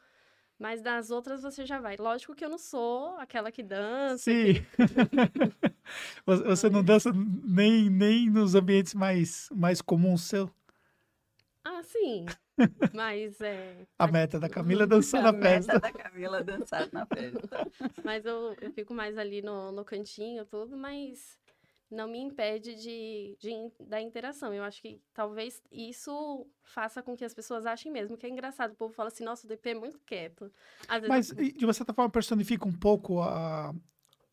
[0.59, 1.97] Mas das outras você já vai.
[1.97, 4.19] Lógico que eu não sou aquela que dança.
[4.19, 4.55] Sim.
[4.55, 4.65] Que...
[6.25, 10.51] você não dança nem, nem nos ambientes mais, mais comuns seu?
[11.63, 12.25] Ah, sim.
[12.95, 13.87] Mas é.
[13.99, 15.73] A meta da Camila é dançar na festa.
[15.73, 17.69] A meta da Camila é dançar na festa.
[18.03, 21.39] mas eu, eu fico mais ali no, no cantinho, tudo, mas
[21.91, 23.53] não me impede de, de,
[23.87, 24.53] da interação.
[24.53, 28.73] Eu acho que talvez isso faça com que as pessoas achem mesmo que é engraçado.
[28.73, 30.53] O povo fala assim, nossa, o DP é muito quieto.
[31.09, 31.37] Mas, eu...
[31.37, 33.73] de certa forma, personifica um pouco a,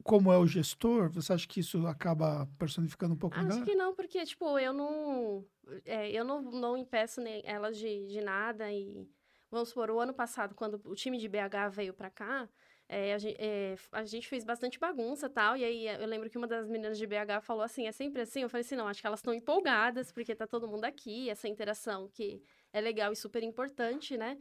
[0.03, 3.65] como é o gestor, você acha que isso acaba personificando um pouco Acho melhor?
[3.65, 5.45] que não, porque, tipo, eu não...
[5.85, 9.07] É, eu não, não impeço nem elas de, de nada e...
[9.49, 12.49] Vamos supor, o ano passado, quando o time de BH veio para cá,
[12.93, 15.57] é, a, gente, é, a, gente, fez bastante bagunça tal.
[15.57, 18.41] E aí eu lembro que uma das meninas de BH falou assim: é sempre assim?
[18.43, 21.47] Eu falei assim: não, acho que elas estão empolgadas, porque tá todo mundo aqui, essa
[21.47, 24.37] interação que é legal e super importante, né?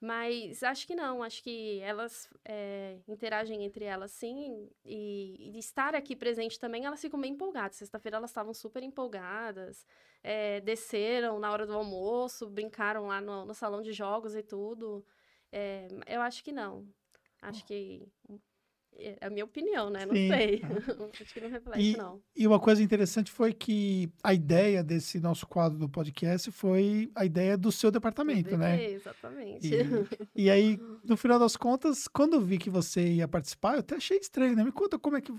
[0.00, 5.94] Mas acho que não, acho que elas é, interagem entre elas sim, e, e, estar
[5.94, 7.76] aqui presente também, elas ficam bem empolgadas.
[7.76, 9.86] Sexta-feira elas estavam super empolgadas,
[10.22, 15.06] é, desceram na hora do almoço, brincaram lá no, no salão de jogos e tudo.
[15.50, 16.86] É, eu acho que não.
[17.48, 18.08] Acho que
[18.96, 20.06] é a minha opinião, né?
[20.06, 20.28] Não Sim.
[20.28, 20.62] sei.
[21.20, 22.22] Acho que não reflete, e, não.
[22.36, 27.24] E uma coisa interessante foi que a ideia desse nosso quadro do podcast foi a
[27.24, 28.92] ideia do seu departamento, né?
[28.92, 29.68] Exatamente.
[30.34, 33.80] E, e, aí, no final das contas, quando eu vi que você ia participar, eu
[33.80, 34.64] até achei estranho, né?
[34.64, 35.32] Me conta como é que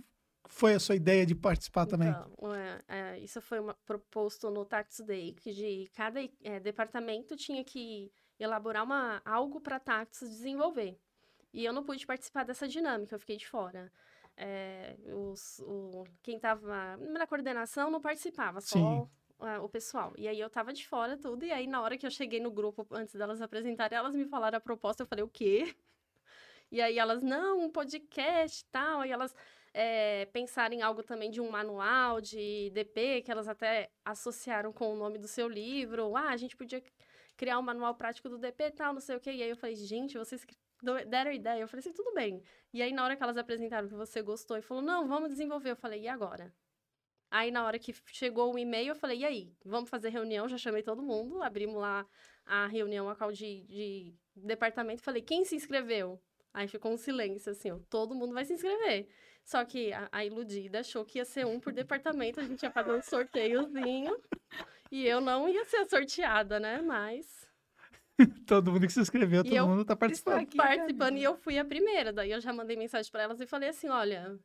[0.48, 2.10] foi a sua ideia de participar também.
[2.10, 7.36] Então, é, é, isso foi uma, proposto no Tax Day, que de cada é, departamento
[7.36, 11.00] tinha que elaborar uma, algo para Tax desenvolver.
[11.56, 13.90] E eu não pude participar dessa dinâmica, eu fiquei de fora.
[14.36, 19.08] É, os, o, quem estava na coordenação não participava, só
[19.64, 20.14] o pessoal.
[20.18, 22.52] E aí eu tava de fora tudo, e aí na hora que eu cheguei no
[22.52, 25.74] grupo, antes delas apresentarem, elas me falaram a proposta, eu falei, o quê?
[26.72, 29.34] E aí elas, não, um podcast e tal, aí elas
[29.72, 34.92] é, pensaram em algo também de um manual de DP, que elas até associaram com
[34.92, 36.18] o nome do seu livro.
[36.18, 36.84] Ah, a gente podia
[37.38, 39.32] criar um manual prático do DP e tal, não sei o quê.
[39.32, 40.44] E aí eu falei, gente, vocês
[41.08, 41.62] deram ideia.
[41.62, 42.44] Eu falei assim, tudo bem.
[42.74, 45.72] E aí, na hora que elas apresentaram que você gostou e falou, não, vamos desenvolver.
[45.72, 46.54] Eu falei, e agora?
[47.32, 49.54] Aí, na hora que chegou o e-mail, eu falei, e aí?
[49.66, 50.48] Vamos fazer reunião?
[50.48, 52.06] Já chamei todo mundo, abrimos lá
[52.46, 55.02] a reunião, a call de, de departamento.
[55.02, 56.22] Falei, quem se inscreveu?
[56.54, 59.10] Aí ficou um silêncio, assim, ó, todo mundo vai se inscrever.
[59.44, 62.72] Só que a, a, iludida achou que ia ser um por departamento, a gente ia
[62.72, 64.16] fazer um sorteiozinho.
[64.90, 66.82] e eu não ia ser sorteada, né?
[66.82, 67.45] Mas
[68.46, 70.42] todo mundo que se inscreveu, todo mundo está participando.
[70.42, 72.14] Aqui, participando, e eu fui a primeira.
[72.14, 74.38] Daí eu já mandei mensagem para elas e falei assim: olha,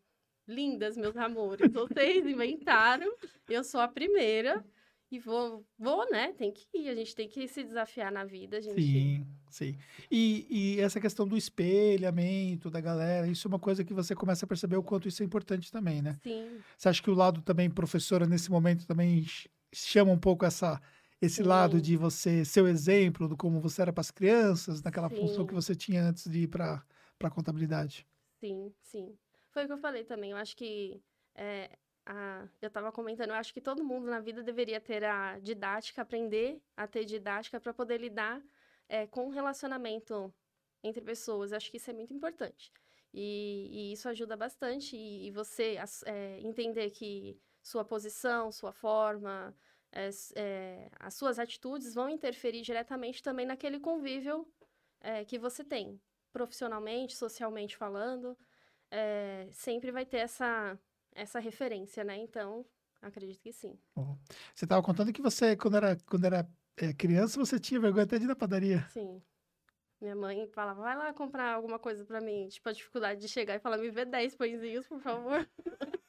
[0.46, 3.12] lindas, meus amores, vocês inventaram,
[3.48, 4.64] eu sou a primeira.
[5.12, 6.33] E vou, vou, né?
[6.35, 8.80] Tem que ir, a gente tem que se desafiar na vida, gente.
[8.80, 9.76] Sim, sim.
[10.09, 14.44] E, e essa questão do espelhamento da galera, isso é uma coisa que você começa
[14.44, 16.16] a perceber o quanto isso é importante também, né?
[16.22, 16.61] Sim.
[16.78, 19.26] Você acha que o lado também, professora, nesse momento também
[19.72, 20.80] chama um pouco essa,
[21.20, 21.48] esse Sim.
[21.48, 25.16] lado de você ser o exemplo do como você era para as crianças, naquela sim.
[25.20, 26.85] função que você tinha antes de ir para
[27.22, 28.06] a contabilidade?
[28.40, 29.18] Sim, sim.
[29.50, 30.30] Foi o que eu falei também.
[30.30, 31.02] Eu acho que
[31.35, 35.38] é, a, eu estava comentando, eu acho que todo mundo na vida deveria ter a
[35.38, 38.42] didática, aprender a ter didática para poder lidar
[38.88, 40.33] é, com o relacionamento
[40.83, 41.50] entre pessoas.
[41.52, 42.72] Eu acho que isso é muito importante.
[43.12, 44.96] E, e isso ajuda bastante.
[44.96, 49.54] E, e você é, entender que sua posição, sua forma,
[49.92, 54.46] é, é, as suas atitudes vão interferir diretamente também naquele convívio
[55.00, 56.00] é, que você tem,
[56.33, 58.37] profissionalmente, socialmente falando.
[58.90, 60.79] É, sempre vai ter essa
[61.12, 62.16] essa referência, né?
[62.18, 62.64] Então,
[63.03, 63.79] acredito que sim.
[64.55, 68.18] Você estava contando que você, quando era, quando era é, criança, você tinha vergonha até
[68.18, 68.87] de ir na padaria.
[68.90, 69.22] Sim.
[70.00, 72.48] Minha mãe falava, vai lá comprar alguma coisa para mim.
[72.48, 75.46] Tipo, a dificuldade de chegar e falar, me vê 10 pãezinhos, por favor.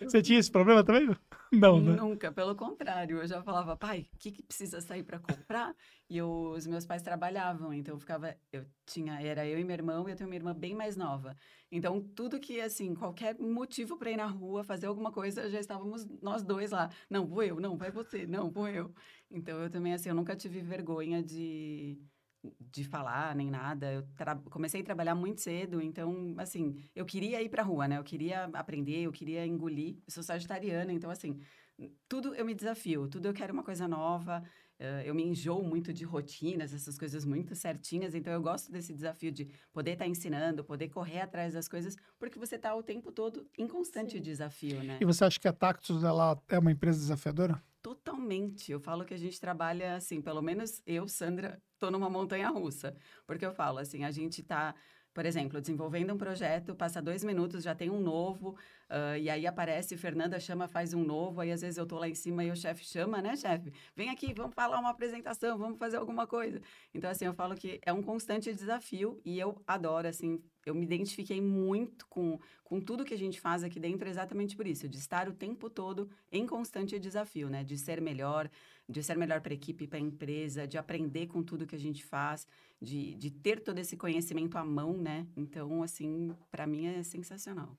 [0.00, 1.14] Você tinha esse problema também?
[1.54, 1.96] Não, né?
[1.96, 3.18] Nunca, pelo contrário.
[3.18, 5.74] Eu já falava, pai, o que, que precisa sair para comprar?
[6.08, 9.74] E eu, os meus pais trabalhavam, então eu ficava, eu tinha, era eu e meu
[9.74, 11.34] irmão, e eu tenho uma irmã bem mais nova.
[11.70, 16.06] Então, tudo que, assim, qualquer motivo para ir na rua, fazer alguma coisa, já estávamos
[16.20, 16.90] nós dois lá.
[17.08, 18.92] Não, vou eu, não, vai você, não, vou eu.
[19.30, 21.98] Então, eu também, assim, eu nunca tive vergonha de
[22.60, 23.92] de falar nem nada.
[23.92, 24.04] Eu
[24.50, 27.98] comecei a trabalhar muito cedo, então, assim, eu queria ir para a rua, né?
[27.98, 29.96] Eu queria aprender, eu queria engolir.
[30.06, 31.40] Eu sou sagitariana, então, assim,
[32.08, 34.42] tudo eu me desafio, tudo eu quero uma coisa nova.
[34.78, 38.92] Uh, eu me enjoo muito de rotinas, essas coisas muito certinhas, então eu gosto desse
[38.92, 42.82] desafio de poder estar tá ensinando, poder correr atrás das coisas, porque você está o
[42.82, 44.20] tempo todo em constante Sim.
[44.20, 44.98] desafio, né?
[45.00, 47.62] E você acha que a Tactus ela é uma empresa desafiadora?
[47.80, 48.72] Totalmente.
[48.72, 52.96] Eu falo que a gente trabalha assim, pelo menos eu, Sandra, estou numa montanha russa,
[53.26, 54.74] porque eu falo assim, a gente está
[55.14, 58.56] por exemplo, desenvolvendo um projeto, passa dois minutos, já tem um novo,
[58.90, 62.08] uh, e aí aparece, Fernanda chama, faz um novo, aí às vezes eu tô lá
[62.08, 63.72] em cima e o chefe chama, né, chefe?
[63.94, 66.60] Vem aqui, vamos falar uma apresentação, vamos fazer alguma coisa.
[66.92, 70.84] Então, assim, eu falo que é um constante desafio e eu adoro, assim, eu me
[70.84, 74.98] identifiquei muito com, com tudo que a gente faz aqui dentro exatamente por isso, de
[74.98, 77.62] estar o tempo todo em constante desafio, né?
[77.62, 78.50] De ser melhor,
[78.88, 81.78] de ser melhor para a equipe, para a empresa, de aprender com tudo que a
[81.78, 82.46] gente faz,
[82.80, 85.26] de, de ter todo esse conhecimento à mão, né?
[85.36, 87.76] Então, assim, para mim é sensacional.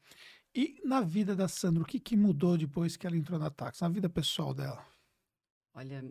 [0.53, 3.81] E na vida da Sandra, o que, que mudou depois que ela entrou na Tax,
[3.81, 4.85] na vida pessoal dela?
[5.73, 6.03] Olha,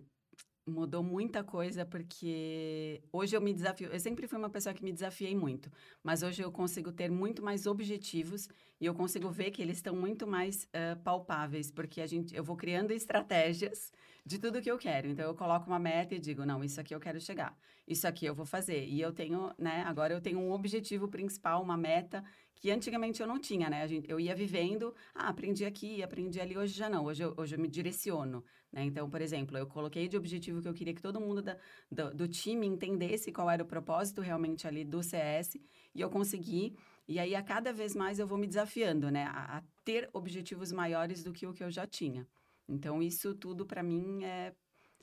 [0.67, 3.89] mudou muita coisa porque hoje eu me desafio.
[3.89, 5.71] Eu sempre fui uma pessoa que me desafiei muito,
[6.03, 8.49] mas hoje eu consigo ter muito mais objetivos
[8.81, 12.45] e eu consigo ver que eles estão muito mais uh, palpáveis, porque a gente, eu
[12.45, 13.93] vou criando estratégias
[14.25, 15.09] de tudo que eu quero.
[15.09, 17.57] Então eu coloco uma meta e digo, não, isso aqui eu quero chegar,
[17.87, 18.85] isso aqui eu vou fazer.
[18.87, 22.25] E eu tenho, né, agora eu tenho um objetivo principal, uma meta
[22.57, 23.87] que antigamente eu não tinha, né?
[24.09, 27.61] Eu ia vivendo, ah, aprendi aqui, aprendi ali, hoje já não, hoje eu, hoje eu
[27.61, 28.83] me direciono, né?
[28.85, 31.59] Então, por exemplo, eu coloquei de objetivo que eu queria que todo mundo da,
[31.91, 35.57] do, do time entendesse qual era o propósito realmente ali do CS,
[35.95, 36.75] e eu consegui,
[37.07, 39.25] e aí a cada vez mais eu vou me desafiando, né?
[39.25, 42.27] A, a ter objetivos maiores do que o que eu já tinha.
[42.69, 44.55] Então, isso tudo para mim é,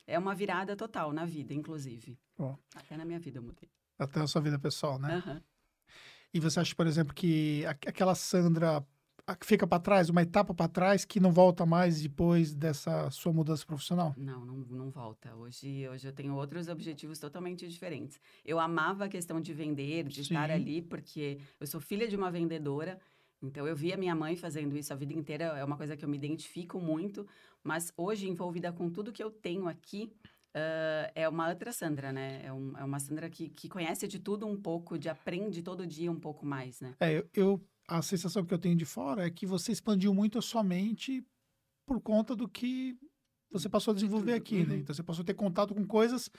[0.06, 2.18] é uma virada total na vida, inclusive.
[2.38, 2.54] Oh.
[2.74, 3.70] Até na minha vida eu mudei.
[3.98, 5.22] Até na sua vida pessoal, né?
[5.26, 5.40] Uhum.
[6.34, 8.84] E você acha, por exemplo, que aquela Sandra
[9.42, 13.64] fica para trás, uma etapa para trás que não volta mais depois dessa sua mudança
[13.64, 14.14] profissional?
[14.16, 15.34] Não, não, não volta.
[15.36, 18.20] Hoje, hoje eu tenho outros objetivos totalmente diferentes.
[18.44, 20.34] Eu amava a questão de vender, de Sim.
[20.34, 22.98] estar ali, porque eu sou filha de uma vendedora.
[23.42, 26.08] Então, eu via minha mãe fazendo isso a vida inteira, é uma coisa que eu
[26.08, 27.26] me identifico muito,
[27.62, 30.12] mas hoje, envolvida com tudo que eu tenho aqui,
[30.56, 32.42] uh, é uma outra Sandra, né?
[32.44, 35.86] É, um, é uma Sandra que, que conhece de tudo um pouco, de aprende todo
[35.86, 36.94] dia um pouco mais, né?
[37.00, 40.38] É, eu, eu a sensação que eu tenho de fora é que você expandiu muito
[40.38, 41.26] a sua mente
[41.86, 42.96] por conta do que
[43.50, 44.62] você passou a desenvolver aqui, né?
[44.62, 44.68] uhum.
[44.68, 44.76] né?
[44.76, 46.30] Então, você passou a ter contato com coisas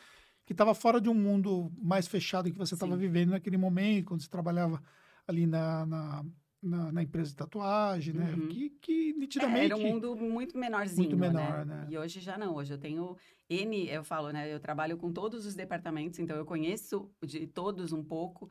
[0.45, 4.21] que estava fora de um mundo mais fechado que você estava vivendo naquele momento, quando
[4.21, 4.81] você trabalhava
[5.27, 6.25] ali na, na
[6.63, 8.33] na, na, empresa de tatuagem, né?
[8.33, 8.47] Uhum.
[8.47, 9.61] Que, que nitidamente...
[9.61, 11.75] É, era um mundo muito menorzinho, muito menor, né?
[11.75, 11.87] né?
[11.89, 12.55] E hoje já não.
[12.55, 13.17] Hoje eu tenho
[13.49, 14.51] N, eu falo, né?
[14.51, 18.49] Eu trabalho com todos os departamentos, então eu conheço de todos um pouco.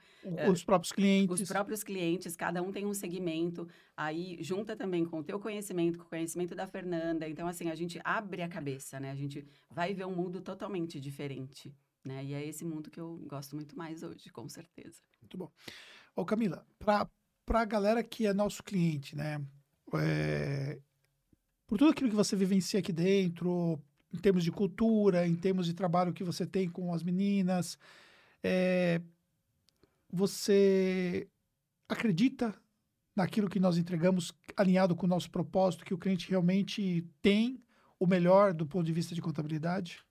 [0.51, 1.41] Os uh, próprios clientes.
[1.41, 3.67] Os próprios clientes, cada um tem um segmento.
[3.97, 7.29] Aí junta também com o teu conhecimento, com o conhecimento da Fernanda.
[7.29, 9.11] Então, assim, a gente abre a cabeça, né?
[9.11, 11.75] A gente vai ver um mundo totalmente diferente.
[12.05, 12.25] Né?
[12.25, 15.01] E é esse mundo que eu gosto muito mais hoje, com certeza.
[15.21, 15.51] Muito bom.
[16.17, 17.09] Ô Camila, para
[17.49, 19.41] a galera que é nosso cliente, né?
[19.95, 20.79] É,
[21.67, 23.81] por tudo aquilo que você vivencia aqui dentro,
[24.13, 27.79] em termos de cultura, em termos de trabalho que você tem com as meninas,
[28.43, 29.01] é,
[30.11, 31.29] você
[31.89, 32.55] acredita
[33.15, 37.63] naquilo que nós entregamos alinhado com o nosso propósito, que o cliente realmente tem
[37.99, 40.05] o melhor do ponto de vista de contabilidade?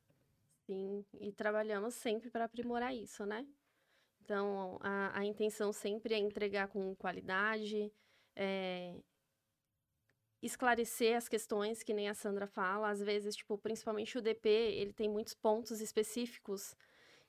[0.65, 3.45] Sim, e trabalhamos sempre para aprimorar isso, né?
[4.23, 7.91] Então, a, a intenção sempre é entregar com qualidade,
[8.35, 8.95] é,
[10.41, 12.89] esclarecer as questões, que nem a Sandra fala.
[12.89, 16.75] Às vezes, tipo, principalmente o DP, ele tem muitos pontos específicos.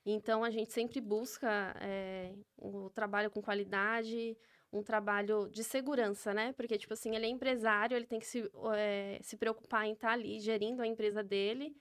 [0.05, 4.37] Então, a gente sempre busca é, o trabalho com qualidade,
[4.71, 6.53] um trabalho de segurança, né?
[6.53, 10.09] Porque, tipo assim, ele é empresário, ele tem que se, é, se preocupar em estar
[10.09, 11.75] tá ali gerindo a empresa dele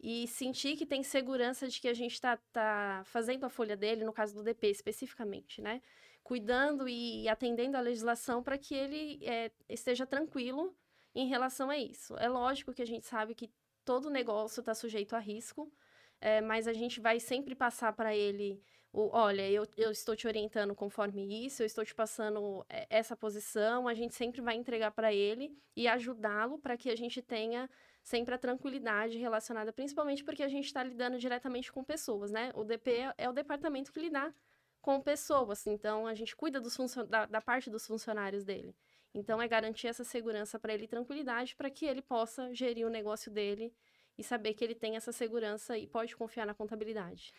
[0.00, 4.04] e sentir que tem segurança de que a gente está tá fazendo a folha dele,
[4.04, 5.82] no caso do DP especificamente, né?
[6.22, 10.76] Cuidando e atendendo a legislação para que ele é, esteja tranquilo
[11.14, 12.16] em relação a isso.
[12.18, 13.50] É lógico que a gente sabe que
[13.84, 15.72] todo negócio está sujeito a risco,
[16.20, 20.26] é, mas a gente vai sempre passar para ele o, olha, eu, eu estou te
[20.26, 24.90] orientando conforme isso, eu estou te passando é, essa posição, a gente sempre vai entregar
[24.92, 27.68] para ele e ajudá-lo para que a gente tenha
[28.08, 32.50] sempre a tranquilidade relacionada, principalmente porque a gente está lidando diretamente com pessoas, né?
[32.54, 34.34] O DP é, o departamento que lidar
[34.80, 36.74] com pessoas, então a gente cuida dos
[37.08, 38.74] da, da parte dos funcionários dele.
[39.14, 43.30] Então é garantir essa segurança para ele, tranquilidade, para que ele possa gerir o negócio
[43.30, 43.74] dele
[44.16, 47.32] e saber que ele tem essa segurança e pode confiar na contabilidade.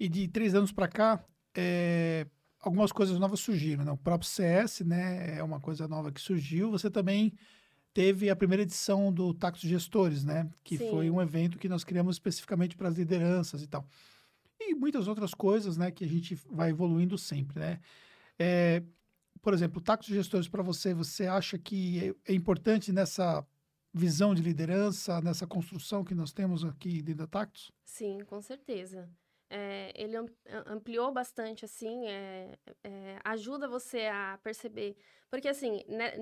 [0.00, 1.22] E de três anos para cá,
[1.54, 2.26] é,
[2.60, 3.84] algumas coisas novas surgiram.
[3.84, 3.92] Né?
[3.92, 6.70] O próprio CS né, é uma coisa nova que surgiu.
[6.70, 7.34] Você também
[7.94, 10.50] teve a primeira edição do Tactos Gestores, né?
[10.64, 10.90] Que Sim.
[10.90, 13.86] foi um evento que nós criamos especificamente para as lideranças e tal.
[14.60, 15.92] E muitas outras coisas, né?
[15.92, 17.80] Que a gente vai evoluindo sempre, né?
[18.36, 18.82] É,
[19.40, 23.46] por exemplo, o Tactos Gestores para você, você acha que é, é importante nessa
[23.92, 27.70] visão de liderança, nessa construção que nós temos aqui dentro da Tactos?
[27.84, 29.08] Sim, com certeza.
[29.48, 30.16] É, ele
[30.66, 34.96] ampliou bastante, assim, é, é, ajuda você a perceber.
[35.30, 36.16] Porque, assim, né,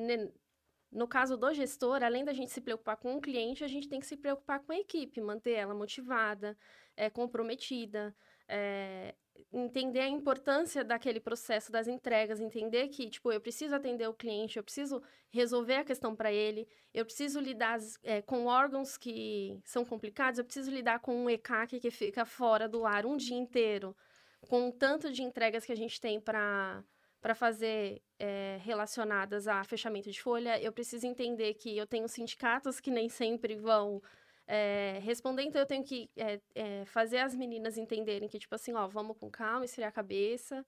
[0.92, 3.98] no caso do gestor, além da gente se preocupar com o cliente, a gente tem
[3.98, 6.56] que se preocupar com a equipe, manter ela motivada,
[6.94, 8.14] é, comprometida,
[8.46, 9.14] é,
[9.50, 14.58] entender a importância daquele processo das entregas, entender que, tipo, eu preciso atender o cliente,
[14.58, 19.86] eu preciso resolver a questão para ele, eu preciso lidar é, com órgãos que são
[19.86, 23.96] complicados, eu preciso lidar com um ECAC que fica fora do ar um dia inteiro,
[24.42, 26.84] com o tanto de entregas que a gente tem para
[27.22, 32.80] para fazer é, relacionadas a fechamento de folha, eu preciso entender que eu tenho sindicatos
[32.80, 34.02] que nem sempre vão
[34.46, 38.88] é, responder, então eu tenho que é, fazer as meninas entenderem que, tipo assim, ó,
[38.88, 40.66] vamos com calma, esfriar a cabeça.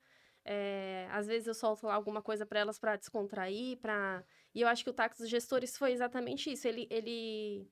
[1.11, 4.23] Às vezes eu solto lá alguma coisa para elas para descontrair, para
[4.55, 6.69] e eu acho que o táxi dos gestores foi exatamente isso.
[6.69, 7.67] Ele, ele,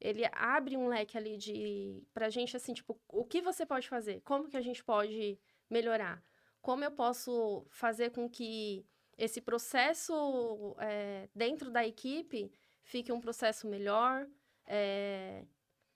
[0.00, 4.20] ele abre um leque ali de pra gente assim, tipo, o que você pode fazer?
[4.22, 5.38] Como que a gente pode
[5.70, 6.22] melhorar?
[6.60, 8.84] Como eu posso fazer com que
[9.16, 12.50] esse processo é, dentro da equipe
[12.82, 14.26] fique um processo melhor,
[14.66, 15.44] é,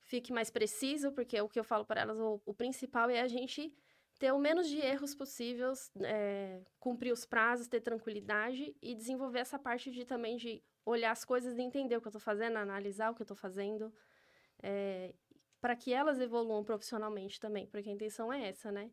[0.02, 3.28] fique mais preciso, porque o que eu falo para elas, o, o, principal é a
[3.28, 3.72] gente
[4.18, 9.58] ter o menos de erros possíveis, é, cumprir os prazos, ter tranquilidade e desenvolver essa
[9.58, 13.10] parte de também de olhar as coisas e entender o que eu estou fazendo, analisar
[13.10, 13.92] o que eu estou fazendo,
[14.62, 15.14] é,
[15.60, 18.90] para que elas evoluam profissionalmente também, porque a intenção é essa, né?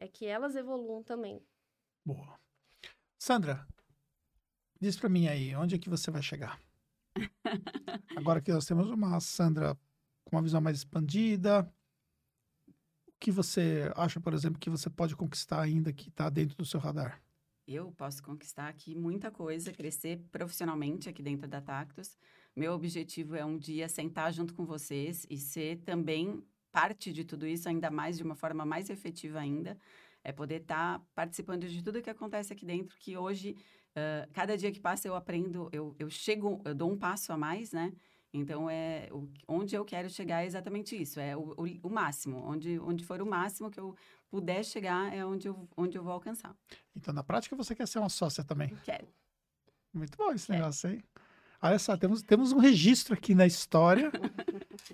[0.00, 1.40] É que elas evoluam também.
[2.04, 2.40] Boa.
[3.18, 3.66] Sandra,
[4.80, 6.58] diz para mim aí, onde é que você vai chegar?
[8.16, 9.78] Agora que nós temos uma Sandra
[10.24, 11.70] com uma visão mais expandida,
[13.06, 16.64] o que você acha, por exemplo, que você pode conquistar ainda que está dentro do
[16.64, 17.22] seu radar?
[17.68, 22.18] Eu posso conquistar aqui muita coisa, crescer profissionalmente aqui dentro da Tactus.
[22.56, 27.46] Meu objetivo é um dia sentar junto com vocês e ser também parte de tudo
[27.46, 29.78] isso, ainda mais de uma forma mais efetiva ainda.
[30.22, 33.56] É poder estar tá participando de tudo que acontece aqui dentro, que hoje
[33.90, 37.36] Uh, cada dia que passa eu aprendo, eu, eu chego, eu dou um passo a
[37.36, 37.92] mais, né?
[38.32, 42.38] Então, é, o, onde eu quero chegar é exatamente isso, é o, o, o, máximo.
[42.46, 43.96] Onde, onde for o máximo que eu
[44.28, 46.54] puder chegar é onde eu, onde eu vou alcançar.
[46.94, 48.68] Então, na prática, você quer ser uma sócia também?
[48.84, 49.08] Quero.
[49.92, 50.60] Muito bom esse Quero.
[50.60, 51.02] negócio aí.
[51.62, 54.10] Olha só, temos, temos um registro aqui na história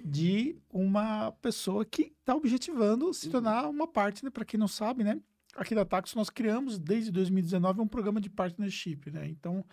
[0.05, 4.31] de uma pessoa que está objetivando se tornar uma parte, né?
[4.31, 5.21] Para quem não sabe, né?
[5.57, 9.27] aqui da Taxo nós criamos desde 2019 um programa de partnership, né?
[9.27, 9.65] Então,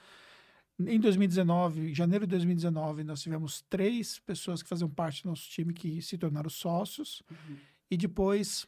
[0.80, 5.74] em 2019, janeiro de 2019, nós tivemos três pessoas que faziam parte do nosso time
[5.74, 7.22] que se tornaram sócios.
[7.30, 7.58] Uhum.
[7.92, 8.66] E depois,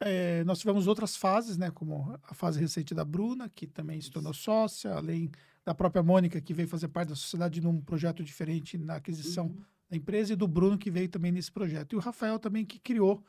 [0.00, 4.10] é, nós tivemos outras fases, né, como a fase recente da Bruna, que também se
[4.10, 5.30] tornou sócia, além
[5.64, 9.62] da própria Mônica, que veio fazer parte da sociedade num projeto diferente na aquisição uhum.
[9.88, 11.92] da empresa, e do Bruno, que veio também nesse projeto.
[11.92, 13.24] E o Rafael também, que criou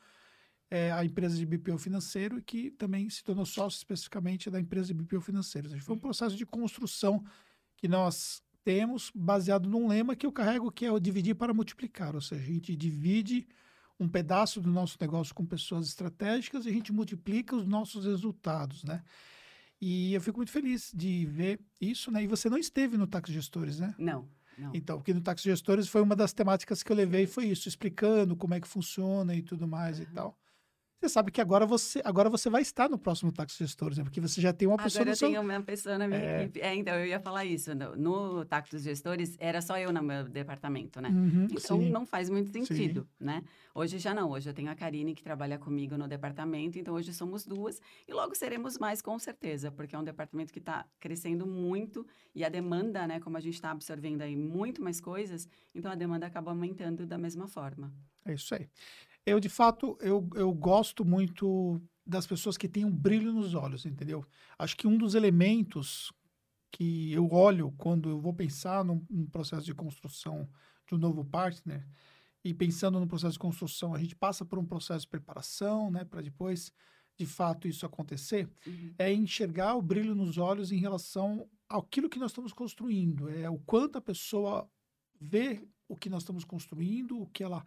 [0.69, 4.87] é, a empresa de BPO financeiro e que também se tornou sócio especificamente da empresa
[4.87, 5.69] de BPO financeiro.
[5.69, 7.23] Seja, foi um processo de construção
[7.77, 12.15] que nós temos baseado num lema que eu carrego, que é o dividir para multiplicar,
[12.15, 13.47] ou seja, a gente divide
[13.99, 18.83] um pedaço do nosso negócio com pessoas estratégicas e a gente multiplica os nossos resultados,
[18.83, 19.03] né?
[19.85, 22.23] E eu fico muito feliz de ver isso, né?
[22.23, 23.93] E você não esteve no Tax Gestores, né?
[23.97, 24.29] Não.
[24.57, 24.71] Não.
[24.73, 28.33] Então, porque no Tax Gestores foi uma das temáticas que eu levei, foi isso, explicando
[28.33, 30.03] como é que funciona e tudo mais uhum.
[30.03, 30.39] e tal.
[31.03, 34.05] Você sabe que agora você, agora você vai estar no próximo Táxi Gestores, né?
[34.05, 36.43] Porque você já tem uma pessoa agora eu tenho uma pessoa na minha é...
[36.43, 36.61] equipe.
[36.61, 37.75] É, então, eu ia falar isso.
[37.75, 41.09] No, no Táxi Gestores, era só eu no meu departamento, né?
[41.09, 41.89] Uhum, então, sim.
[41.89, 43.25] não faz muito sentido, sim.
[43.25, 43.43] né?
[43.75, 44.29] Hoje já não.
[44.31, 46.79] Hoje eu tenho a Karine, que trabalha comigo no departamento.
[46.79, 47.81] Então, hoje somos duas.
[48.07, 49.69] E logo seremos mais, com certeza.
[49.69, 52.07] Porque é um departamento que está crescendo muito.
[52.33, 53.19] E a demanda, né?
[53.19, 55.49] Como a gente está absorvendo aí muito mais coisas.
[55.75, 57.91] Então, a demanda acaba aumentando da mesma forma.
[58.25, 58.69] É isso aí.
[59.25, 63.85] Eu, de fato, eu, eu gosto muito das pessoas que têm um brilho nos olhos,
[63.85, 64.25] entendeu?
[64.59, 66.11] Acho que um dos elementos
[66.71, 70.49] que eu olho quando eu vou pensar num, num, processo de construção
[70.87, 71.87] de um novo partner,
[72.43, 76.03] e pensando no processo de construção, a gente passa por um processo de preparação, né,
[76.03, 76.73] para depois,
[77.15, 78.93] de fato, isso acontecer, uhum.
[78.97, 83.59] é enxergar o brilho nos olhos em relação àquilo que nós estamos construindo, é o
[83.59, 84.69] quanto a pessoa
[85.21, 87.63] vê o que nós estamos construindo, o que ela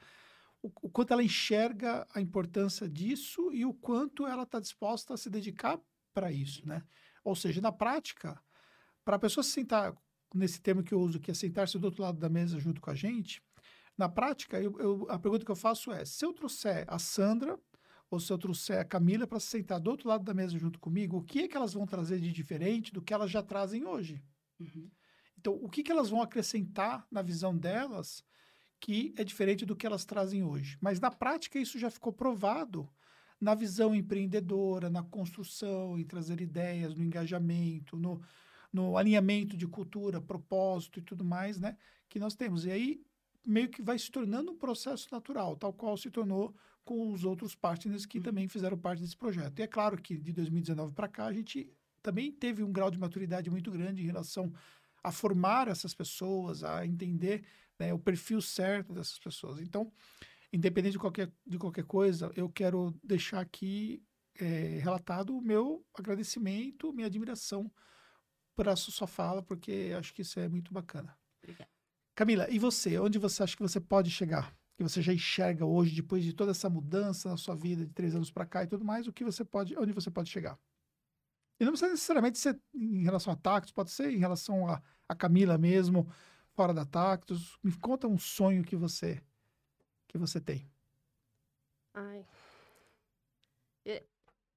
[0.62, 5.16] o, o quanto ela enxerga a importância disso e o quanto ela está disposta a
[5.16, 5.80] se dedicar
[6.12, 6.82] para isso, né?
[7.24, 8.40] Ou seja, na prática,
[9.04, 9.94] para a pessoa se sentar,
[10.34, 12.90] nesse termo que eu uso, que é sentar-se do outro lado da mesa junto com
[12.90, 13.42] a gente,
[13.96, 17.58] na prática, eu, eu, a pergunta que eu faço é: se eu trouxer a Sandra
[18.10, 20.78] ou se eu trouxer a Camila para se sentar do outro lado da mesa junto
[20.78, 23.86] comigo, o que é que elas vão trazer de diferente do que elas já trazem
[23.86, 24.22] hoje?
[24.60, 24.90] Uhum.
[25.38, 28.24] Então, o que, que elas vão acrescentar na visão delas
[28.80, 30.76] que é diferente do que elas trazem hoje.
[30.80, 32.88] Mas na prática isso já ficou provado
[33.40, 38.22] na visão empreendedora, na construção, em trazer ideias, no engajamento, no,
[38.72, 41.76] no alinhamento de cultura, propósito e tudo mais, né?
[42.08, 42.64] Que nós temos.
[42.64, 43.00] E aí
[43.44, 46.54] meio que vai se tornando um processo natural, tal qual se tornou
[46.84, 48.24] com os outros partners que uhum.
[48.24, 49.58] também fizeram parte desse projeto.
[49.58, 51.70] E é claro que de 2019 para cá a gente
[52.02, 54.52] também teve um grau de maturidade muito grande em relação
[55.02, 57.44] a formar essas pessoas, a entender
[57.78, 59.60] né, o perfil certo dessas pessoas.
[59.60, 59.92] Então,
[60.52, 64.02] independente de qualquer, de qualquer coisa, eu quero deixar aqui
[64.38, 67.70] é, relatado o meu agradecimento, minha admiração
[68.54, 71.16] por essa sua fala, porque acho que isso é muito bacana.
[71.42, 71.70] Obrigada.
[72.14, 72.98] Camila, e você?
[72.98, 74.56] Onde você acha que você pode chegar?
[74.78, 78.14] Que você já enxerga hoje, depois de toda essa mudança na sua vida de três
[78.14, 80.58] anos para cá e tudo mais, o que você pode, onde você pode chegar?
[81.60, 85.14] E não precisa necessariamente ser em relação a Tactos, pode ser em relação a, a
[85.14, 86.08] Camila mesmo,
[86.56, 87.58] fora da Tactus.
[87.62, 89.22] Me conta um sonho que você
[90.08, 90.66] que você tem.
[91.92, 92.26] Ai.
[93.84, 94.02] Eu,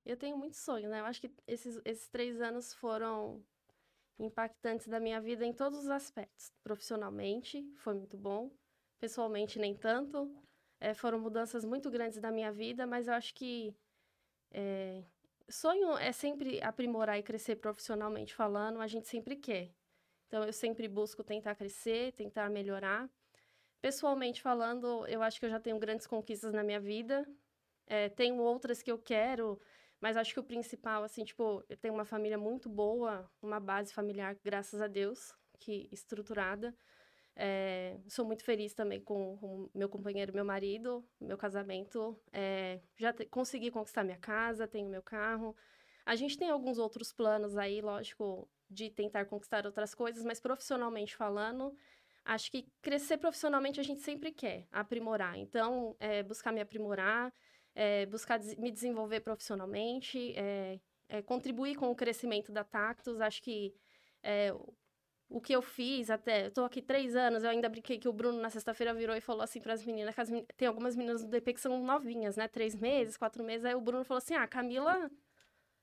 [0.06, 1.02] eu tenho muito sonho, né?
[1.02, 3.44] Eu acho que esses, esses três anos foram
[4.18, 6.52] impactantes da minha vida em todos os aspectos.
[6.64, 8.50] Profissionalmente, foi muito bom.
[9.00, 10.34] Pessoalmente, nem tanto.
[10.80, 13.76] É, foram mudanças muito grandes da minha vida, mas eu acho que
[14.52, 15.04] é,
[15.50, 19.74] sonho é sempre aprimorar e crescer profissionalmente falando, a gente sempre quer.
[20.30, 23.10] Então, eu sempre busco tentar crescer, tentar melhorar.
[23.82, 27.28] Pessoalmente falando, eu acho que eu já tenho grandes conquistas na minha vida.
[27.88, 29.60] É, tenho outras que eu quero,
[30.00, 33.92] mas acho que o principal, assim, tipo, eu tenho uma família muito boa, uma base
[33.92, 36.76] familiar, graças a Deus, que estruturada.
[37.36, 42.16] É, sou muito feliz também com o meu companheiro, meu marido, meu casamento.
[42.32, 45.56] É, já te, consegui conquistar minha casa, tenho meu carro.
[46.06, 51.16] A gente tem alguns outros planos aí, lógico, de tentar conquistar outras coisas, mas profissionalmente
[51.16, 51.76] falando,
[52.24, 55.38] acho que crescer profissionalmente a gente sempre quer, aprimorar.
[55.38, 57.34] Então, é, buscar me aprimorar,
[57.74, 63.20] é, buscar des me desenvolver profissionalmente, é, é, contribuir com o crescimento da Tactus.
[63.22, 63.74] Acho que
[64.22, 64.54] é,
[65.30, 66.48] o que eu fiz até.
[66.48, 69.22] Eu tô aqui três anos, eu ainda brinquei que o Bruno na sexta-feira virou e
[69.22, 72.36] falou assim para as meninas, que as, tem algumas meninas do DP que são novinhas,
[72.36, 72.48] né?
[72.48, 73.66] Três meses, quatro meses.
[73.66, 75.10] Aí o Bruno falou assim: ah, Camila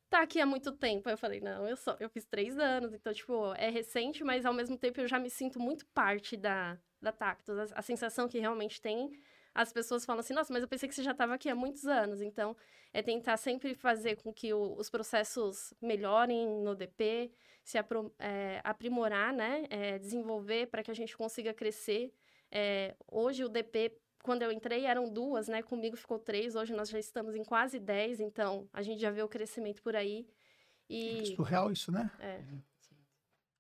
[0.09, 1.09] tá aqui há muito tempo.
[1.09, 4.53] Eu falei, não, eu só, eu fiz três anos, então, tipo, é recente, mas ao
[4.53, 7.73] mesmo tempo eu já me sinto muito parte da, da Tactus.
[7.73, 9.13] A, a sensação que realmente tem,
[9.55, 11.87] as pessoas falam assim, nossa, mas eu pensei que você já estava aqui há muitos
[11.87, 12.21] anos.
[12.21, 12.57] Então,
[12.93, 17.33] é tentar sempre fazer com que o, os processos melhorem no DP,
[17.63, 22.13] se apro, é, aprimorar, né, é, desenvolver para que a gente consiga crescer.
[22.51, 25.63] É, hoje o DP quando eu entrei eram duas, né?
[25.63, 29.23] Comigo ficou três, hoje nós já estamos em quase dez, então a gente já vê
[29.23, 30.27] o crescimento por aí.
[30.91, 31.21] E...
[31.21, 32.11] É surreal isso, né?
[32.19, 32.43] É.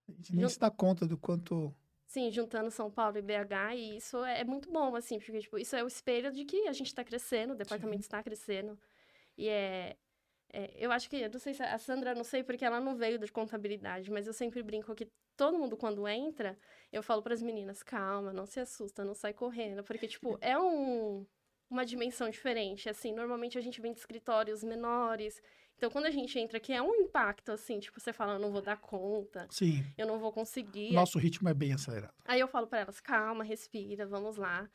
[0.09, 0.49] A gente nem Jun...
[0.49, 1.73] se dá conta do quanto
[2.05, 5.75] Sim, juntando São Paulo e BH, e isso é muito bom, assim, porque, tipo, isso
[5.77, 8.07] é o espelho de que a gente está crescendo, o departamento Sim.
[8.07, 8.79] está crescendo.
[9.37, 9.97] E é,
[10.53, 12.97] é, Eu acho que, eu não sei se a Sandra, não sei porque ela não
[12.97, 16.59] veio de contabilidade, mas eu sempre brinco que todo mundo, quando entra,
[16.93, 20.59] eu falo para as meninas, calma, não se assusta, não sai correndo, porque, tipo, é
[20.59, 21.27] um,
[21.71, 25.41] uma dimensão diferente, assim, normalmente a gente vem de escritórios menores,
[25.77, 28.51] então, quando a gente entra aqui, é um impacto, assim, tipo, você fala, eu não
[28.51, 29.47] vou dar conta.
[29.51, 29.85] Sim.
[29.97, 30.93] Eu não vou conseguir.
[30.93, 32.15] Nosso ritmo é bem acelerado.
[32.25, 34.69] Aí eu falo para elas, calma, respira, vamos lá.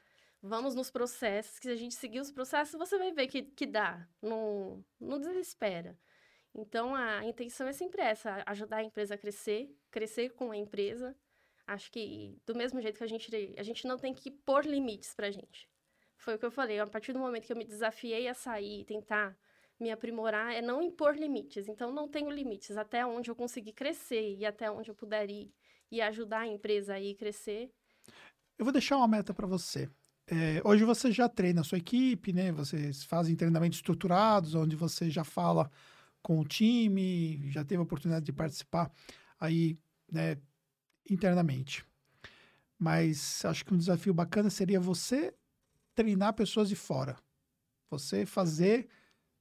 [0.43, 3.66] Vamos nos processos, que se a gente seguir os processos, você vai ver que, que
[3.66, 4.07] dá.
[4.22, 5.97] Não, não desespera.
[6.54, 11.16] Então, a intenção é sempre essa, ajudar a empresa a crescer, crescer com a empresa.
[11.66, 15.14] Acho que, do mesmo jeito que a gente, a gente não tem que pôr limites
[15.16, 15.70] pra gente.
[16.18, 18.84] Foi o que eu falei, a partir do momento que eu me desafiei a sair,
[18.86, 19.36] tentar
[19.80, 21.68] me aprimorar é não impor limites.
[21.68, 22.78] Então, não tenho limites.
[22.78, 25.52] Até onde eu conseguir crescer e até onde eu puder ir
[25.89, 27.72] e ajudar a empresa a ir crescer.
[28.58, 29.89] Eu vou deixar uma meta para você.
[30.28, 32.52] É, hoje você já treina a sua equipe, né?
[32.52, 35.70] Vocês fazem treinamentos estruturados, onde você já fala
[36.22, 38.91] com o time, já teve a oportunidade de participar
[39.39, 39.78] aí,
[40.11, 40.38] né,
[41.09, 41.86] internamente.
[42.78, 45.34] Mas acho que um desafio bacana seria você
[45.93, 47.17] treinar pessoas de fora.
[47.89, 48.88] Você fazer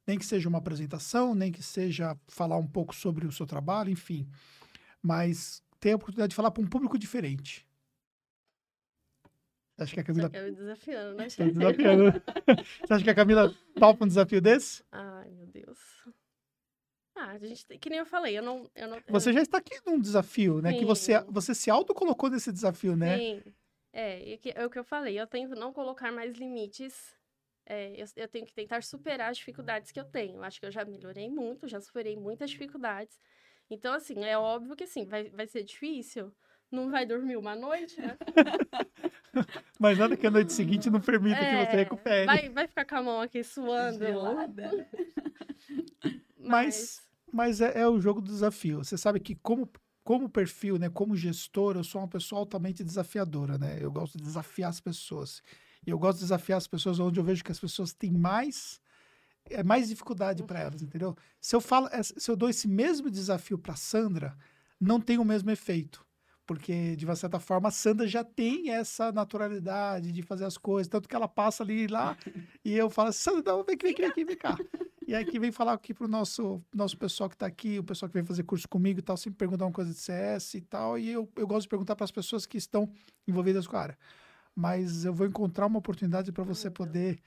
[0.07, 3.91] nem que seja uma apresentação, nem que seja falar um pouco sobre o seu trabalho,
[3.91, 4.29] enfim.
[5.01, 7.67] Mas ter a oportunidade de falar para um público diferente.
[9.77, 10.29] Você acha que a Camila.
[10.29, 11.29] Você me desafiando, né?
[11.29, 12.05] Tá desafiando.
[12.85, 14.85] Você acha que a Camila topa um desafio desse?
[14.93, 15.79] Ai, meu Deus.
[17.15, 17.79] Ah, a gente tem...
[17.79, 18.71] que nem eu falei, eu não.
[18.75, 20.73] Eu não você já está aqui num desafio, né?
[20.73, 20.79] Sim.
[20.79, 23.19] Que você, você se autocolocou nesse desafio, né?
[23.19, 23.43] Sim.
[23.93, 27.19] É, é o que eu falei, eu tento não colocar mais limites
[27.71, 30.43] é, eu, eu, tenho que tentar superar as dificuldades que eu tenho.
[30.43, 33.17] Acho que eu já melhorei muito, já superei muitas dificuldades.
[33.71, 36.33] Então, assim, é óbvio que, assim, vai, vai ser difícil.
[36.69, 38.17] Não vai dormir uma noite, né?
[39.79, 42.27] Mas nada que a noite seguinte não permita é, que você recupere.
[42.27, 44.05] Vai, vai ficar com a mão aqui suando.
[44.05, 44.89] Gelada.
[46.43, 48.85] Mas, mas é, é o jogo do desafio.
[48.85, 49.69] Você sabe que como
[50.03, 53.79] como perfil, né, como gestor, eu sou uma pessoa altamente desafiadora, né?
[53.81, 55.43] Eu gosto de desafiar as pessoas.
[55.87, 58.81] E eu gosto de desafiar as pessoas onde eu vejo que as pessoas têm mais
[59.49, 61.17] é mais dificuldade para elas, entendeu?
[61.41, 64.37] Se eu falo, é, se eu dou esse mesmo desafio para Sandra,
[64.81, 66.05] não tem o mesmo efeito,
[66.47, 70.89] porque de uma certa forma a Sandra já tem essa naturalidade de fazer as coisas,
[70.89, 72.17] tanto que ela passa ali lá
[72.65, 74.57] e eu falo, Sandra, vem aqui, vem aqui, vem cá.
[75.11, 78.09] E aí que vem falar aqui pro nosso nosso pessoal que está aqui, o pessoal
[78.09, 80.99] que vem fazer curso comigo e tal, sempre perguntar uma coisa de CS e tal,
[80.99, 82.89] e eu, eu gosto de perguntar para as pessoas que estão
[83.27, 83.99] envolvidas com a área
[84.55, 87.21] mas eu vou encontrar uma oportunidade para você poder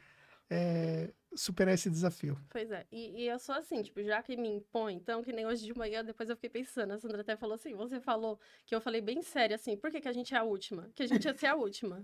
[0.50, 2.38] é, superar esse desafio.
[2.50, 5.46] Pois é, e, e, eu sou assim, tipo, já que me impõe, então, que nem
[5.46, 8.76] hoje de manhã, depois eu fiquei pensando, a Sandra até falou assim, você falou que
[8.76, 10.90] eu falei bem sério, assim, por que, que a gente é a última?
[10.96, 12.04] Que a gente ia ser a última.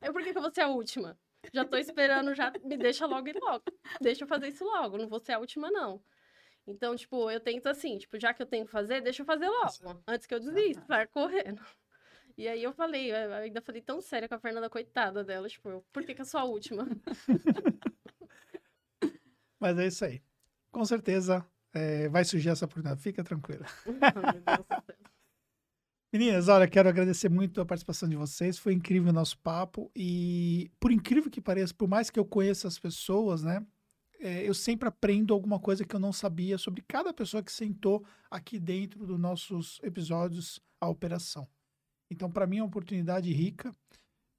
[0.00, 1.18] Eu, por que, que eu vou ser a última?
[1.52, 3.64] Já tô esperando, já me deixa logo e logo.
[4.00, 6.02] Deixa eu fazer isso logo, não vou ser a última, não.
[6.66, 9.48] Então, tipo, eu tento assim, tipo, já que eu tenho que fazer, deixa eu fazer
[9.48, 11.64] logo, antes que eu desista, vai correndo.
[12.36, 15.84] E aí eu falei, eu ainda falei tão sério com a Fernanda, coitada dela, tipo,
[15.92, 16.86] por que, que eu sou a última?
[19.58, 20.22] Mas é isso aí.
[20.70, 23.66] Com certeza é, vai surgir essa oportunidade, fica tranquila.
[26.10, 28.58] Meninas, olha, quero agradecer muito a participação de vocês.
[28.58, 29.90] Foi incrível o nosso papo.
[29.94, 33.64] E, por incrível que pareça, por mais que eu conheça as pessoas, né?
[34.18, 38.04] É, eu sempre aprendo alguma coisa que eu não sabia sobre cada pessoa que sentou
[38.30, 41.46] aqui dentro dos nossos episódios A Operação.
[42.10, 43.74] Então, para mim, é uma oportunidade rica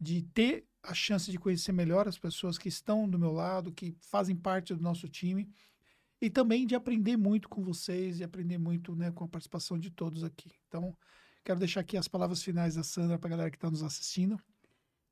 [0.01, 3.95] de ter a chance de conhecer melhor as pessoas que estão do meu lado, que
[4.01, 5.47] fazem parte do nosso time,
[6.19, 9.91] e também de aprender muito com vocês e aprender muito né, com a participação de
[9.91, 10.51] todos aqui.
[10.67, 10.97] Então,
[11.43, 14.39] quero deixar aqui as palavras finais da Sandra para a galera que está nos assistindo.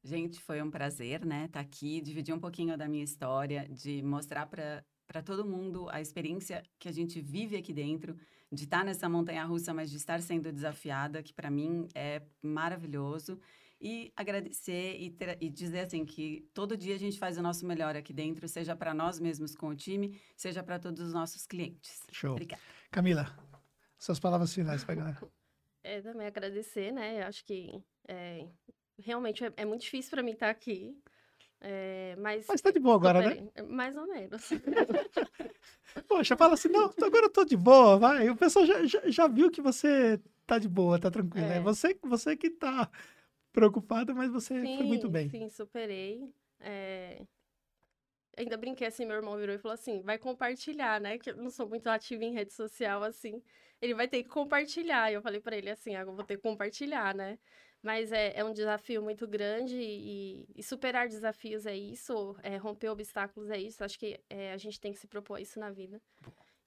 [0.03, 4.01] Gente, foi um prazer, né, estar tá aqui, dividir um pouquinho da minha história, de
[4.01, 8.15] mostrar para todo mundo a experiência que a gente vive aqui dentro,
[8.51, 13.39] de estar nessa montanha russa, mas de estar sendo desafiada, que para mim é maravilhoso.
[13.79, 17.63] E agradecer e, ter, e, dizer assim que todo dia a gente faz o nosso
[17.65, 21.45] melhor aqui dentro, seja para nós mesmos com o time, seja para todos os nossos
[21.45, 22.01] clientes.
[22.11, 22.31] Show.
[22.31, 22.61] Obrigada.
[22.89, 23.37] Camila,
[23.99, 25.36] suas palavras finais para galera.
[25.87, 27.23] É, também agradecer, né?
[27.23, 28.45] Acho que é,
[28.99, 30.93] realmente é, é muito difícil para mim estar aqui.
[31.61, 33.49] É, mas, mas tá de boa agora, né?
[33.69, 34.49] Mais ou menos.
[36.05, 38.29] Poxa, fala assim, não, agora eu tô de boa, vai.
[38.29, 41.47] O pessoal já, já, já viu que você tá de boa, tá tranquilo.
[41.47, 42.91] É, é você, você que tá
[43.53, 45.29] preocupada, mas você sim, foi muito bem.
[45.29, 46.29] Sim, superei.
[46.59, 47.21] É...
[48.37, 51.17] Ainda brinquei assim, meu irmão virou e falou assim: vai compartilhar, né?
[51.17, 53.41] Que eu não sou muito ativa em rede social assim.
[53.81, 55.11] Ele vai ter que compartilhar.
[55.11, 57.39] E eu falei para ele assim: ah, eu vou ter que compartilhar, né?
[57.81, 62.89] Mas é, é um desafio muito grande e, e superar desafios é isso, é, romper
[62.89, 63.83] obstáculos é isso.
[63.83, 66.01] Acho que é, a gente tem que se propor isso na vida.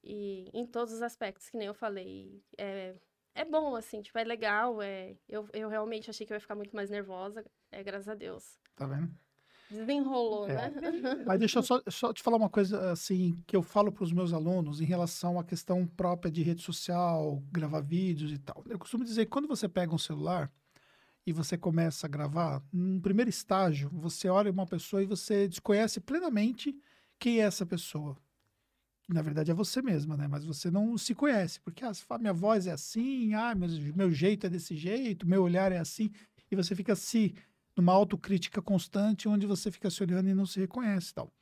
[0.02, 2.42] E em todos os aspectos, que nem eu falei.
[2.56, 2.94] É,
[3.34, 4.80] é bom, assim, tipo, é legal.
[4.80, 7.44] É, eu, eu realmente achei que eu ia ficar muito mais nervosa.
[7.70, 8.58] É, graças a Deus.
[8.74, 9.12] Tá vendo?
[9.70, 10.54] Desenrolou, é.
[10.54, 10.72] né?
[11.26, 14.12] Mas deixa eu só, só te falar uma coisa, assim, que eu falo para os
[14.12, 18.64] meus alunos em relação à questão própria de rede social, gravar vídeos e tal.
[18.68, 20.50] Eu costumo dizer que quando você pega um celular
[21.24, 26.00] e você começa a gravar, no primeiro estágio, você olha uma pessoa e você desconhece
[26.00, 26.76] plenamente
[27.18, 28.16] quem é essa pessoa.
[29.08, 30.26] Na verdade é você mesma, né?
[30.26, 34.10] Mas você não se conhece, porque ah, fala, minha voz é assim, ah, meu, meu
[34.10, 36.10] jeito é desse jeito, meu olhar é assim,
[36.50, 37.34] e você fica se
[37.76, 41.32] numa autocrítica constante, onde você fica se olhando e não se reconhece, tal.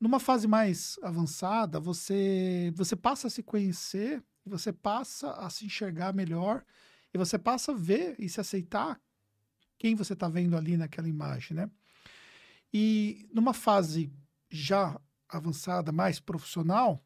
[0.00, 6.14] Numa fase mais avançada, você você passa a se conhecer, você passa a se enxergar
[6.14, 6.64] melhor
[7.12, 9.00] e você passa a ver e se aceitar
[9.78, 11.70] quem você está vendo ali naquela imagem, né?
[12.72, 14.12] E numa fase
[14.50, 17.02] já avançada, mais profissional,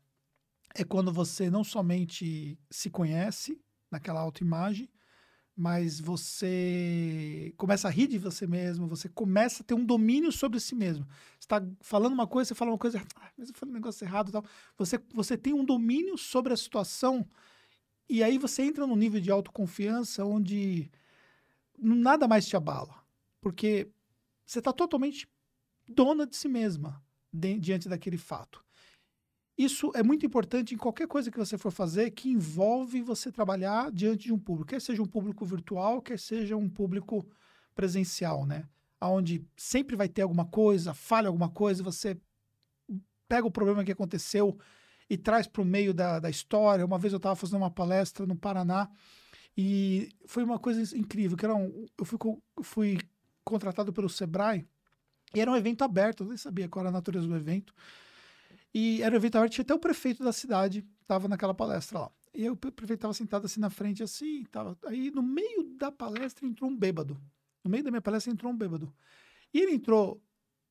[0.74, 4.90] é quando você não somente se conhece naquela autoimagem,
[5.56, 10.58] mas você começa a rir de você mesmo, você começa a ter um domínio sobre
[10.58, 11.04] si mesmo.
[11.38, 14.04] Você está falando uma coisa, você fala uma coisa, ah, mas eu falei um negócio
[14.04, 14.44] errado tal.
[14.78, 17.28] Você, você tem um domínio sobre a situação
[18.08, 20.90] e aí você entra num nível de autoconfiança onde
[21.78, 23.04] nada mais te abala.
[23.40, 23.88] Porque
[24.44, 25.28] você está totalmente
[25.88, 28.64] dona de si mesma diante daquele fato.
[29.60, 33.92] Isso é muito importante em qualquer coisa que você for fazer que envolve você trabalhar
[33.92, 37.28] diante de um público, quer seja um público virtual, quer seja um público
[37.74, 38.66] presencial, né?
[38.98, 42.18] Onde sempre vai ter alguma coisa, falha alguma coisa, você
[43.28, 44.58] pega o problema que aconteceu
[45.10, 46.86] e traz para o meio da, da história.
[46.86, 48.88] Uma vez eu estava fazendo uma palestra no Paraná
[49.54, 52.18] e foi uma coisa incrível, que era um, eu fui,
[52.62, 52.98] fui
[53.44, 54.66] contratado pelo Sebrae
[55.34, 57.74] e era um evento aberto, eu nem sabia qual era a natureza do evento.
[58.72, 62.12] E era um evento até o prefeito da cidade, estava naquela palestra lá.
[62.32, 64.78] E o prefeito estava sentado assim na frente, assim, tava.
[64.86, 67.20] Aí no meio da palestra entrou um bêbado.
[67.64, 68.92] No meio da minha palestra entrou um bêbado.
[69.52, 70.22] E ele entrou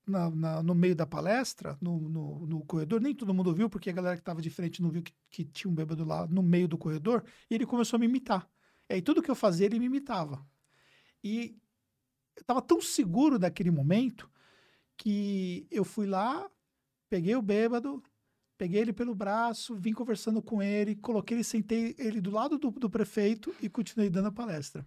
[0.08, 3.90] na, na, no meio da palestra, no, no, no, corredor, nem todo mundo viu, porque
[3.90, 6.42] a galera que estava de frente não viu que, que, tinha um bêbado lá no
[6.42, 8.50] meio do corredor, e ele começou a me imitar.
[8.90, 10.44] E aí tudo que eu fazia, ele me imitava.
[11.24, 11.58] E
[12.36, 14.30] eu estava tão seguro daquele momento
[14.98, 16.50] que eu fui lá,
[17.10, 18.04] peguei o bêbado,
[18.58, 22.72] peguei ele pelo braço, vim conversando com ele, coloquei ele, sentei ele do lado do,
[22.72, 24.86] do prefeito e continuei dando a palestra.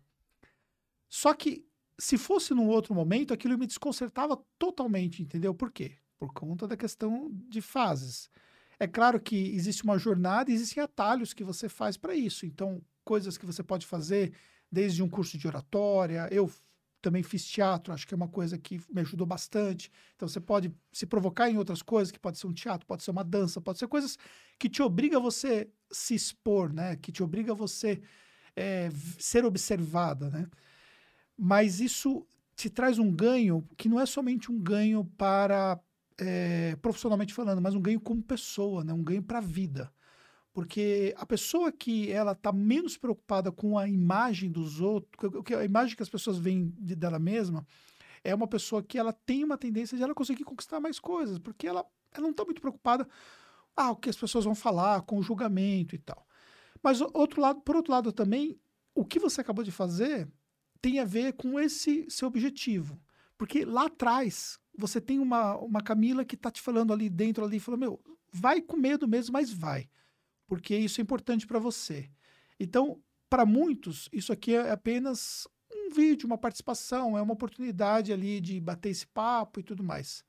[1.08, 1.66] Só que
[1.98, 5.54] se fosse num outro momento, aquilo me desconcertava totalmente, entendeu?
[5.54, 5.96] Por quê?
[6.18, 8.30] Por conta da questão de fases.
[8.78, 12.44] É claro que existe uma jornada e existem atalhos que você faz para isso.
[12.44, 14.32] Então, coisas que você pode fazer
[14.70, 16.28] desde um curso de oratória.
[16.30, 16.50] Eu
[17.02, 19.90] também fiz teatro, acho que é uma coisa que me ajudou bastante.
[20.14, 23.10] Então, você pode se provocar em outras coisas, que pode ser um teatro, pode ser
[23.10, 24.16] uma dança, pode ser coisas
[24.58, 26.96] que te obriga você se expor, né?
[26.96, 28.00] Que te obriga você
[28.56, 28.88] é,
[29.18, 30.46] ser observada, né?
[31.36, 35.80] mas isso te traz um ganho que não é somente um ganho para
[36.18, 38.92] é, profissionalmente falando, mas um ganho como pessoa, né?
[38.92, 39.92] um ganho para a vida.
[40.52, 45.96] Porque a pessoa que ela está menos preocupada com a imagem dos outros, a imagem
[45.96, 47.66] que as pessoas veem dela mesma,
[48.22, 51.66] é uma pessoa que ela tem uma tendência de ela conseguir conquistar mais coisas, porque
[51.66, 53.08] ela, ela não está muito preocupada
[53.74, 56.26] ah, o que as pessoas vão falar, com o julgamento e tal.
[56.82, 58.60] Mas outro lado, por outro lado também,
[58.94, 60.28] o que você acabou de fazer
[60.80, 63.00] tem a ver com esse seu objetivo.
[63.38, 67.58] Porque lá atrás, você tem uma, uma Camila que está te falando ali dentro, ali,
[67.58, 68.00] falando, meu,
[68.30, 69.88] vai com medo mesmo, mas vai.
[70.52, 72.10] Porque isso é importante para você.
[72.60, 73.00] Então,
[73.30, 78.60] para muitos, isso aqui é apenas um vídeo, uma participação, é uma oportunidade ali de
[78.60, 80.22] bater esse papo e tudo mais.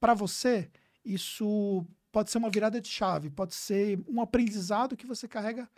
[0.00, 0.68] Para você,
[1.04, 5.70] isso pode ser uma virada de chave, pode ser um aprendizado que você carrega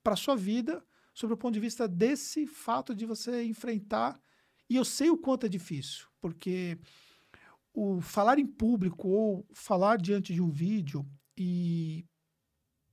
[0.00, 0.80] para sua vida
[1.12, 4.20] sobre o ponto de vista desse fato de você enfrentar.
[4.68, 6.78] E eu sei o quanto é difícil, porque
[7.74, 11.04] o falar em público ou falar diante de um vídeo
[11.36, 12.06] e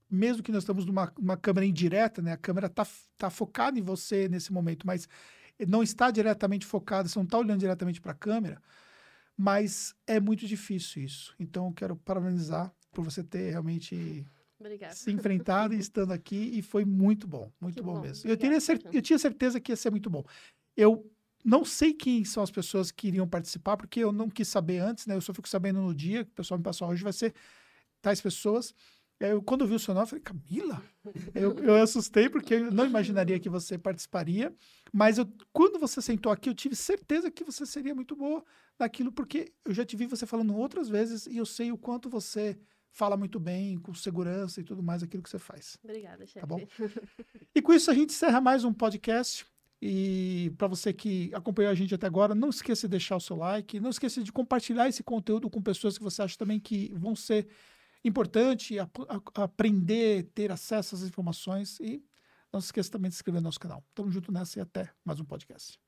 [0.09, 2.33] mesmo que nós estamos numa uma câmera indireta, né?
[2.33, 2.85] A câmera está
[3.17, 5.07] tá focada em você nesse momento, mas
[5.67, 8.61] não está diretamente focada, você não está olhando diretamente para a câmera,
[9.35, 11.35] mas é muito difícil isso.
[11.39, 14.25] Então, eu quero parabenizar por você ter realmente
[14.59, 14.95] Obrigada.
[14.95, 18.29] se enfrentado e estando aqui e foi muito bom, muito bom, bom, mesmo.
[18.29, 18.57] Eu, teria
[18.91, 20.23] eu tinha certeza que ia ser muito bom.
[20.75, 21.09] Eu
[21.43, 25.05] não sei quem são as pessoas que iriam participar, porque eu não quis saber antes,
[25.05, 25.15] né?
[25.15, 27.33] Eu só fico sabendo no dia, que o pessoal me passou hoje, vai ser
[28.01, 28.73] tais pessoas.
[29.20, 30.84] Eu, quando eu vi o seu nome, eu falei, Camila?
[31.34, 34.53] Eu, eu assustei, porque eu não imaginaria que você participaria.
[34.93, 38.43] Mas eu, quando você sentou aqui, eu tive certeza que você seria muito boa
[38.78, 42.09] naquilo, porque eu já te vi você falando outras vezes e eu sei o quanto
[42.09, 42.57] você
[42.91, 45.78] fala muito bem, com segurança e tudo mais, aquilo que você faz.
[45.84, 46.39] Obrigada, chefe.
[46.39, 46.59] Tá bom?
[47.55, 49.45] E com isso a gente encerra mais um podcast.
[49.82, 53.36] E para você que acompanhou a gente até agora, não esqueça de deixar o seu
[53.36, 57.15] like, não esqueça de compartilhar esse conteúdo com pessoas que você acha também que vão
[57.15, 57.47] ser
[58.03, 58.97] importante ap
[59.35, 62.03] aprender, ter acesso às informações e
[62.51, 63.83] não se esqueça também de se inscrever no nosso canal.
[63.93, 65.86] Tamo junto nessa e até mais um podcast.